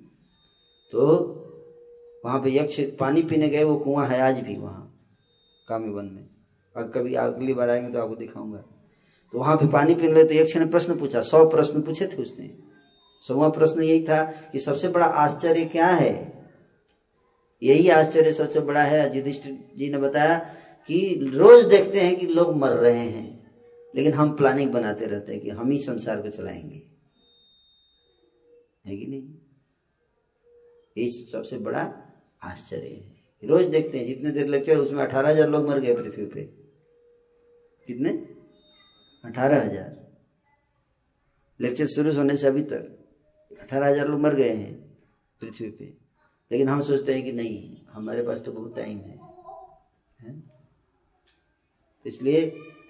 [0.92, 1.06] तो
[2.24, 5.00] वहाँ पे यक्ष पानी पीने गए, वो कुआँ है आज भी वहाँ,
[5.68, 6.26] काम्यवन में।
[6.76, 8.58] और कभी अगली बार आएँगे तो आपको दिखाऊँगा।
[9.32, 12.22] तो वहाँ पे पानी पीने गए तो यक्ष ने प्रश्न पूछा, सौ प्रश्न पूछे थे
[12.22, 12.58] उसने।
[13.20, 16.39] सौवा प्रश्न यही था कि सबसे बड़ा आश्चर्य क्या है?
[17.62, 20.36] यही आश्चर्य सबसे बड़ा है। युधिष्ठिर जी ने बताया
[20.88, 23.26] कि रोज देखते हैं कि लोग मर रहे हैं,
[23.94, 26.82] लेकिन हम प्लानिंग बनाते रहते हैं कि हम ही संसार को चलाएँगे।
[28.86, 29.22] है कि नहीं?
[30.96, 31.82] ये सबसे बड़ा
[32.42, 36.24] आश्चर्य है। रोज देखते हैं, जितने देर लेक्चर उसमें अठारह हज़ार लोग मर गए पृथ्वी
[36.26, 36.42] पे।
[37.88, 38.10] कितने?
[39.24, 39.96] अठारह हज़ार।
[41.60, 44.74] लेक्चर शुरू होने से अभी तक अठारह हज़ार लोग मर गए हैं
[45.40, 45.99] पृथ्वी पे।
[46.50, 49.18] लेकिन हम सोचते हैं कि नहीं, हमारे पास तो बहुत टाइम है?
[52.06, 52.40] इसलिए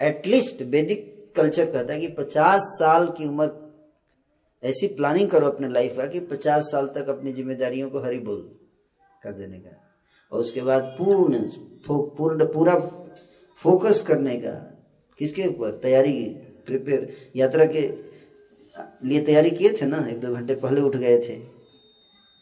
[0.03, 3.51] एटलीस्ट वैदिक कल्चर कहता है कि पचास साल की उम्र,
[4.63, 8.41] ऐसी प्लानिंग करो अपने लाइफ का कि पचास साल तक अपनी जिम्मेदारियों को हरी बोल
[9.23, 9.71] कर देने का।
[10.33, 11.39] और उसके बाद पूर्ण
[11.87, 12.75] पूर्ण, पूरा
[13.59, 14.53] फोकस करने का।
[15.19, 15.79] किसके ऊपर?
[15.79, 16.13] तैयारी
[16.67, 17.81] प्रिपेयर यात्रा के
[19.09, 20.07] लिए तैयारी किए थे ना?
[20.09, 21.60] एक दो घंटे पहले उठ गए थे।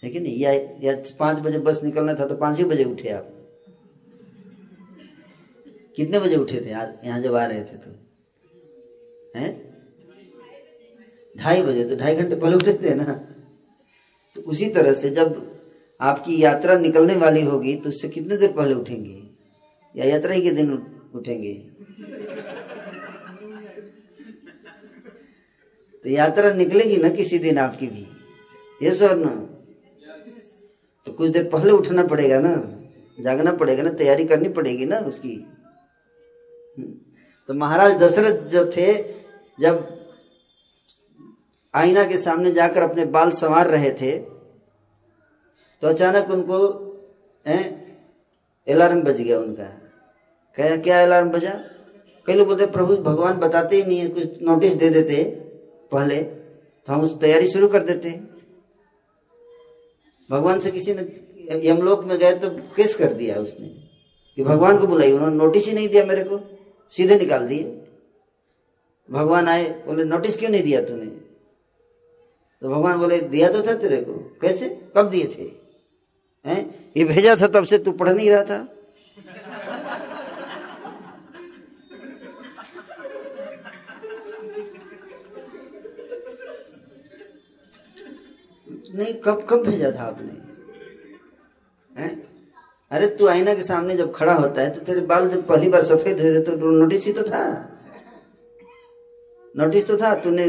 [0.02, 0.38] है कि नहीं?
[0.38, 0.52] या
[0.82, 3.34] या पाँच बजे बस निकलना था तो पाँच ही बजे उठे आप।
[5.96, 6.70] कितने बजे उठे थे?
[6.70, 7.90] यहाँ जब आ रहे थे तो।
[9.36, 9.68] हैं?
[11.38, 13.12] ढाई बजे तो ढाई घंटे पहले उठे थे ना?
[14.36, 15.44] तो उसी तरह से जब
[16.00, 19.22] आपकी यात्रा निकलने वाली होगी तो उससे कितने देर पहले उठेंगे?
[19.96, 20.72] या यात्रा ही के दिन
[21.14, 21.54] उठेंगे?
[26.04, 28.06] तो यात्रा निकलेगी ना किसी दिन आपकी भी।
[28.82, 29.57] ये सर ना?
[31.08, 32.50] तो कुछ देर पहले उठना पड़ेगा ना,
[33.18, 35.34] जागना पड़ेगा ना, तैयारी करनी पड़ेगी ना उसकी।
[36.76, 36.90] हम्म।
[37.48, 38.92] तो महाराज दशरथ जो थे,
[39.58, 39.74] जब
[41.74, 44.12] आईना के सामने जाकर अपने बाल संवार रहे थे
[45.82, 46.58] तो अचानक उनको
[48.66, 49.64] अलार्म बज गया उनका।
[50.58, 51.50] क्या क्या अलार्म बजा?
[52.26, 55.24] कई लोग बोलते प्रभु, भगवान बताते ही नहीं है, कुछ नोटिस दे देते
[55.92, 58.10] पहले तो हम उस तैयारी शुरू कर देते
[60.30, 61.28] भगवान से किसी ने,
[61.68, 63.66] यमलोक में गए तो केस कर दिया उसने।
[64.36, 66.58] कि भगवान को बुलाई, उन्होंने नोटिस ही नहीं दिया मेरे को।
[66.90, 67.64] सीधे निकाल दिए।
[69.10, 71.06] भगवान आए, बोले नोटिस क्यों नहीं दिया तूने?
[72.60, 74.80] तो भगवान बोले, दिया तो था तेरे को। कैसे?
[74.96, 75.50] कब दिए थे?
[76.50, 76.92] हैं?
[76.96, 78.68] ये भेजा था तब से, तू पढ़ नहीं रहा था?
[88.94, 90.32] नहीं, कब कब भेजा था आपने?
[92.00, 92.10] हैं?
[92.90, 95.84] अरे तू आईना के सामने जब खड़ा होता है तो तेरे बाल जब पहली बार
[95.84, 97.42] सफ़ेद हुए तो नोटिस ही तो था।
[99.56, 100.48] नोटिस तो था, तूने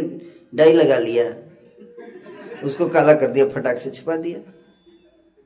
[0.55, 1.25] डाई लगा लिया।
[2.63, 4.39] उसको काला कर दिया, फटाक से छुपा दिया।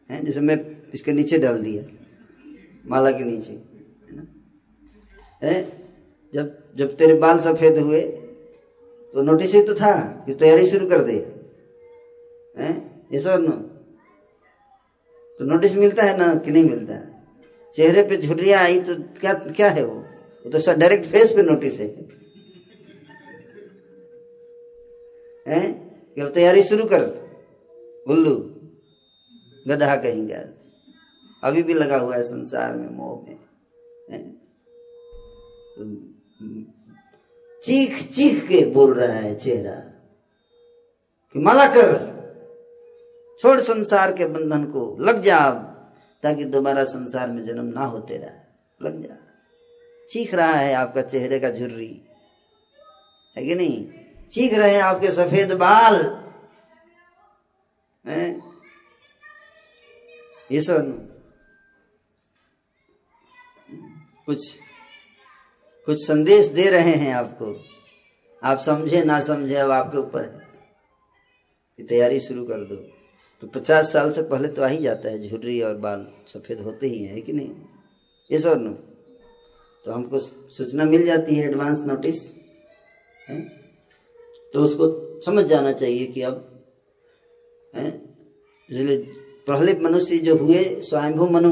[0.10, 0.24] है?
[0.24, 0.58] जैसे मैं
[0.94, 1.84] इसके नीचे डाल दिया,
[2.86, 3.54] माला के नीचे,
[5.44, 5.62] है है?
[6.34, 8.02] जब जब तेरे बाल सफ़ेद हुए
[9.14, 9.94] तो नोटिस ही तो था
[10.26, 11.33] कि तैयारी शुरू कर दे।
[12.58, 13.46] ये सब
[15.40, 16.94] तो नोटिस मिलता है ना कि नहीं मिलता?
[16.94, 17.24] है
[17.76, 19.96] चेहरे पे झुर्रिया आई तो क्या क्या है वो?
[20.46, 21.88] वो तो डायरेक्ट फेस पे नोटिस है।
[25.48, 25.94] हैं?
[26.16, 27.04] कि अब तैयारी शुरू कर।
[28.08, 28.36] उल्लू
[29.68, 30.34] गधा कहेंगे
[31.44, 34.32] अभी भी लगा हुआ है संसार में, मोह में।
[35.78, 36.14] तो
[37.64, 39.76] चीख चीख के बोल रहा है चेहरा।
[41.34, 42.13] कि माला कर।
[43.44, 45.52] छोड़ संसार के बंधन को। लग जा
[46.24, 48.32] ताकि दोबारा संसार में जन्म ना हो तेरा
[48.82, 49.16] लग जा।
[50.10, 52.02] चीख रहा है आपका चेहरे का झुर्री।
[53.38, 53.92] है कि नहीं?
[54.28, 56.24] चीख रहे हैं आपके सफ़ेद बाल।
[58.08, 58.54] हैं?
[60.52, 61.10] ये सब
[64.26, 64.60] कुछ
[65.86, 67.64] कुछ संदेश दे रहे हैं आपको।
[68.44, 70.48] आप समझे ना समझे, अब आपके ऊपर
[71.80, 73.03] है। तैयारी शुरू कर दो।
[73.44, 76.88] तो पचास साल से पहले तो आ ही जाता है, झुर्री और बाल सफ़ेद होते
[76.88, 77.52] ही हैं कि नहीं?
[78.32, 78.72] ये और नो।
[79.86, 82.40] तो हमको सूचना मिल जाती है एडवांस नोटिस
[83.30, 83.42] है?
[84.54, 86.64] तो उसको समझ जाना चाहिए कि अब,
[87.76, 88.02] है?
[88.72, 88.98] इसलिए
[89.48, 91.52] पहले मनुष्य जो हुए, स्वयंभू मनु,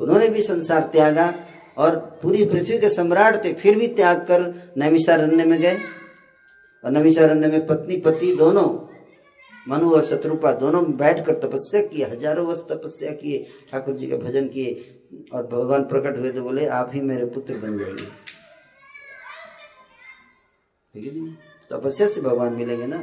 [0.00, 1.46] उन्होंने भी संसार त्यागा
[1.78, 5.78] और पूरी पृथ्वी के सम्राट थे, फिर भी त्याग कर नैमिषारण्य में गए।
[6.84, 8.89] और नैमिषारण्य में पत्नी पति दोनों
[9.68, 14.16] मनु और शत्रुपा दोनों बैठ कर तपस्या किए, हज़ारों वर्ष तपस्या किए, ठाकुर जी का
[14.16, 14.72] भजन किए
[15.34, 18.06] और भगवान प्रकट हुए तो बोले, आप ही मेरे पुत्र बन जाइए।
[21.70, 23.02] तपस्या से भगवान मिलेंगे ना?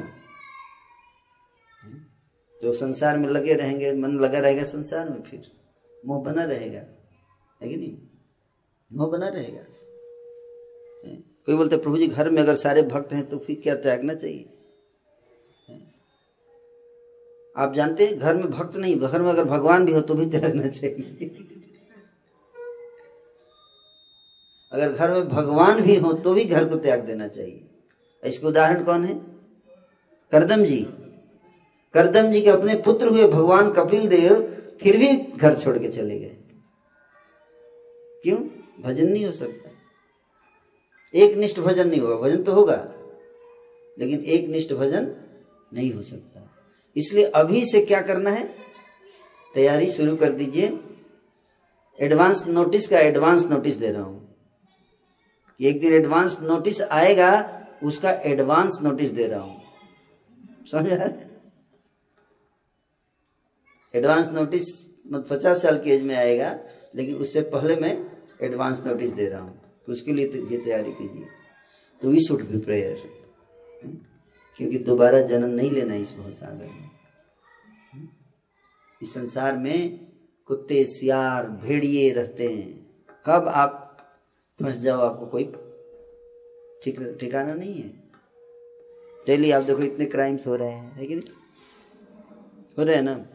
[2.61, 5.51] तो संसार में लगे रहेंगे, मन लगा रहेगा संसार में फिर।
[6.05, 6.79] मोह बना रहेगा।
[7.61, 7.97] है कि नहीं?
[8.91, 9.63] मोह बना रहेगा।
[11.45, 14.56] कोई बोलते, प्रभु जी, घर में अगर सारे भक्त हैं तो फिर क्या त्यागना चाहिए?
[17.57, 20.25] आप जानते हैं, घर में भक्त नहीं, घर में अगर भगवान भी हो तो भी
[20.25, 21.29] त्यागना चाहिए।
[24.71, 27.63] अगर घर में भगवान भी हो तो भी घर को त्याग देना चाहिए।
[28.23, 29.15] इसका उदाहरण कौन है?
[30.31, 30.81] करदम जी।
[31.93, 34.41] करदम जी के अपने पुत्र हुए भगवान कपिल देव
[34.81, 36.35] फिर भी घर छोड़ के चले गए।
[38.23, 38.37] क्यों?
[38.81, 39.69] भजन नहीं हो सकता।
[41.13, 42.75] एक निष्ठ भजन नहीं होगा, भजन तो होगा,
[43.97, 45.15] लेकिन एक निष्ठ भजन
[45.73, 46.36] नहीं हो सकता।
[46.97, 48.43] इसलिए अभी से क्या करना है?
[49.53, 50.77] तैयारी शुरू कर दीजिए।
[51.99, 54.25] एडवांस नोटिस का एडवांस नोटिस दे रहा हूँ।
[55.59, 57.29] एक दिन एडवांस नोटिस आएगा,
[57.83, 59.61] उसका एडवांस नोटिस दे रहा हूँ।
[60.71, 60.91] समझ?
[63.93, 64.65] एडवांस नोटिस
[65.07, 66.55] मतलब पचास साल की एज में आएगा,
[66.95, 67.95] लेकिन उससे पहले मैं
[68.41, 71.25] एडवांस नोटिस दे रहा हूँ उसके लिए ये तैयारी कीजिए।
[72.01, 72.95] तो वी शुड बी प्रेयर
[74.59, 76.86] क्योंकि दोबारा जन्म नहीं लेना इस भवसागर में।
[79.03, 79.99] इस संसार में
[80.45, 82.87] कुत्ते, सियार, भेड़िए रहते हैं।
[83.25, 83.97] कब आप
[84.63, 85.43] फंस जाओ आपको कोई
[86.83, 87.89] ठीक, ठिकाना नहीं है?
[89.25, 91.29] डेली आप देखो इतने क्राइम्स हो रहे हैं, है कि नहीं?
[92.77, 93.25] हो रहे हैं ना?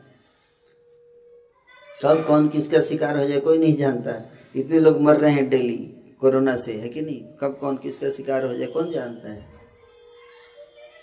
[2.02, 5.94] कब, कौन किसका शिकार हो जाए, कोई नहीं जानता। इतने लोग मर रहे हैं डेली,
[6.20, 7.24] कोरोना से, है कि नहीं?
[7.24, 9.48] कब, कौन किसका शिकार हो जाए, कौन जानता है?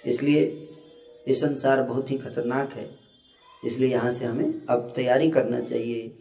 [0.06, 0.42] इसलिए
[1.28, 2.99] ये संसार बहुत ही खतरनाक है।
[3.66, 6.16] इसलिए यहाँ से हमें अब तैयारी करना चाहिए।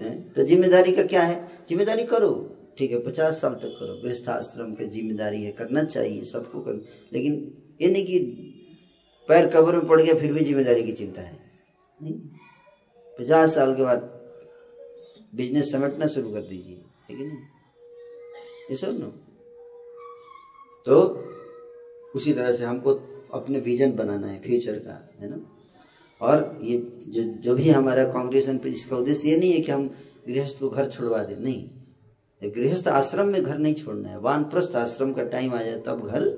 [0.00, 0.32] है?
[0.32, 1.64] तो ज़िम्मेदारी का क्या है?
[1.68, 6.60] ज़िम्मेदारी करो। ठीक है, पचास साल तक करो। गृहस्थाश्रम की ज़िम्मेदारी है, करना चाहिए, सबको
[6.60, 6.72] कर।
[7.12, 7.52] लेकिन
[7.82, 8.18] ये नहीं कि
[9.28, 11.38] पैर कब्र में पड़ गया, फिर भी ज़िम्मेदारी की चिंता है।
[12.02, 12.14] नहीं।
[13.18, 14.10] पचास साल के बाद
[15.34, 17.38] बिज़नेस समेटना शुरू कर दीजिए। है कि नहीं?
[18.70, 19.06] ये सब नो।
[20.86, 21.00] तो
[22.14, 22.92] उसी तरह से हमको
[23.32, 25.53] अपने विजन बनाना है फ्यूचर का, है ना?
[26.20, 26.78] और ये
[27.08, 29.88] जो जो भी हमारा कांग्रेसन पे इसका उद्देश्य, ये नहीं है कि हम
[30.28, 31.70] गृहस्थ को घर छोड़वा दें, नहीं।
[32.42, 36.28] गृहस्थ आश्रम में घर नहीं छोड़ना है। वानप्रस्थ आश्रम का टाइम आ जाए, तब घर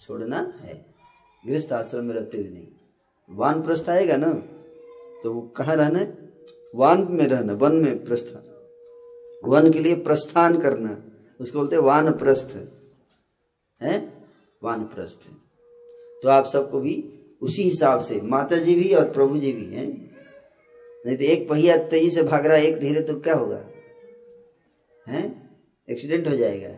[0.00, 0.84] छोड़ना है।
[1.44, 2.66] गृहस्थ आश्रम में रहते हुए नहीं।
[3.30, 4.32] वानप्रस्थ आएगा ना
[5.22, 6.06] तो वो कहाँ रहना
[6.74, 8.42] वान में रहना, वन में प्रस्थान
[9.44, 10.96] वन के लिए प्रस्थान करना,
[11.40, 12.56] उसको बोलते हैं वान प्रस्थ
[13.80, 14.12] है?
[14.62, 15.28] वान प्रस्थ
[16.22, 16.94] तो आप सबको भी
[17.42, 20.16] उसी हिसाब से। माता जी भी और प्रभु जी भी हैं।
[21.06, 23.66] नहीं तो एक पहिया तेज़ी से भाग रहा है, एक धीरे तो क्या होगा?
[25.08, 25.50] हैं?
[25.90, 26.68] एक्सीडेंट हो जाएगा।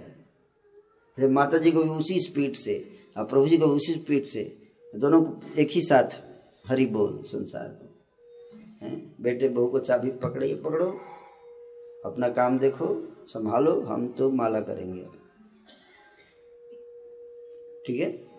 [1.23, 4.25] तो माता जी को भी उसी स्पीड से और प्रभु जी को भी उसी स्पीड
[4.25, 4.57] से।
[4.97, 6.23] दोनों को एक ही साथ
[6.67, 7.89] हरी बोल संसार को।
[8.87, 9.17] हैं?
[9.21, 10.87] बेटे बहू को चाबी पकड़े पकड़ो।
[12.05, 15.05] अपना काम देखो, संभालो। हम तो माला करेंगे।
[17.87, 18.32] ठीक है?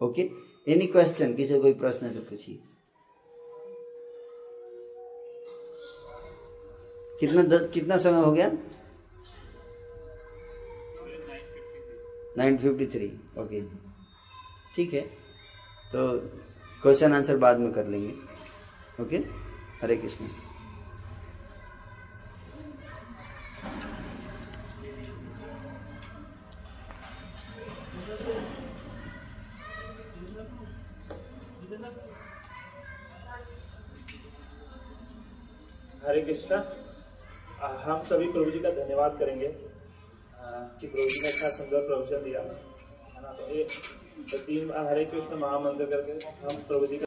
[0.00, 0.22] ओके
[0.68, 2.58] एनी क्वेश्चन किसी कोई प्रश्न तो पूछिए।
[7.20, 8.50] कितना दस कितना समय हो गया?
[12.38, 13.06] नाइन फिफ्टी थ्री
[13.40, 13.60] ओके
[14.74, 15.00] ठीक है।
[15.92, 16.18] तो
[16.82, 18.12] क्वेश्चन आंसर बाद में कर लेंगे।
[19.02, 19.16] ओके
[19.82, 20.28] हरे कृष्ण।
[36.48, 42.24] कृष्णा हम सभी प्रभु जी का धन्यवाद करेंगे कि प्रभु जी ने इतना सुंदर प्रवचन
[42.24, 43.32] दिया। है ना?
[43.32, 43.64] तो ये
[44.30, 47.04] तो तीन हरे कृष्ण महामंत्र करके हम प्रभु जी का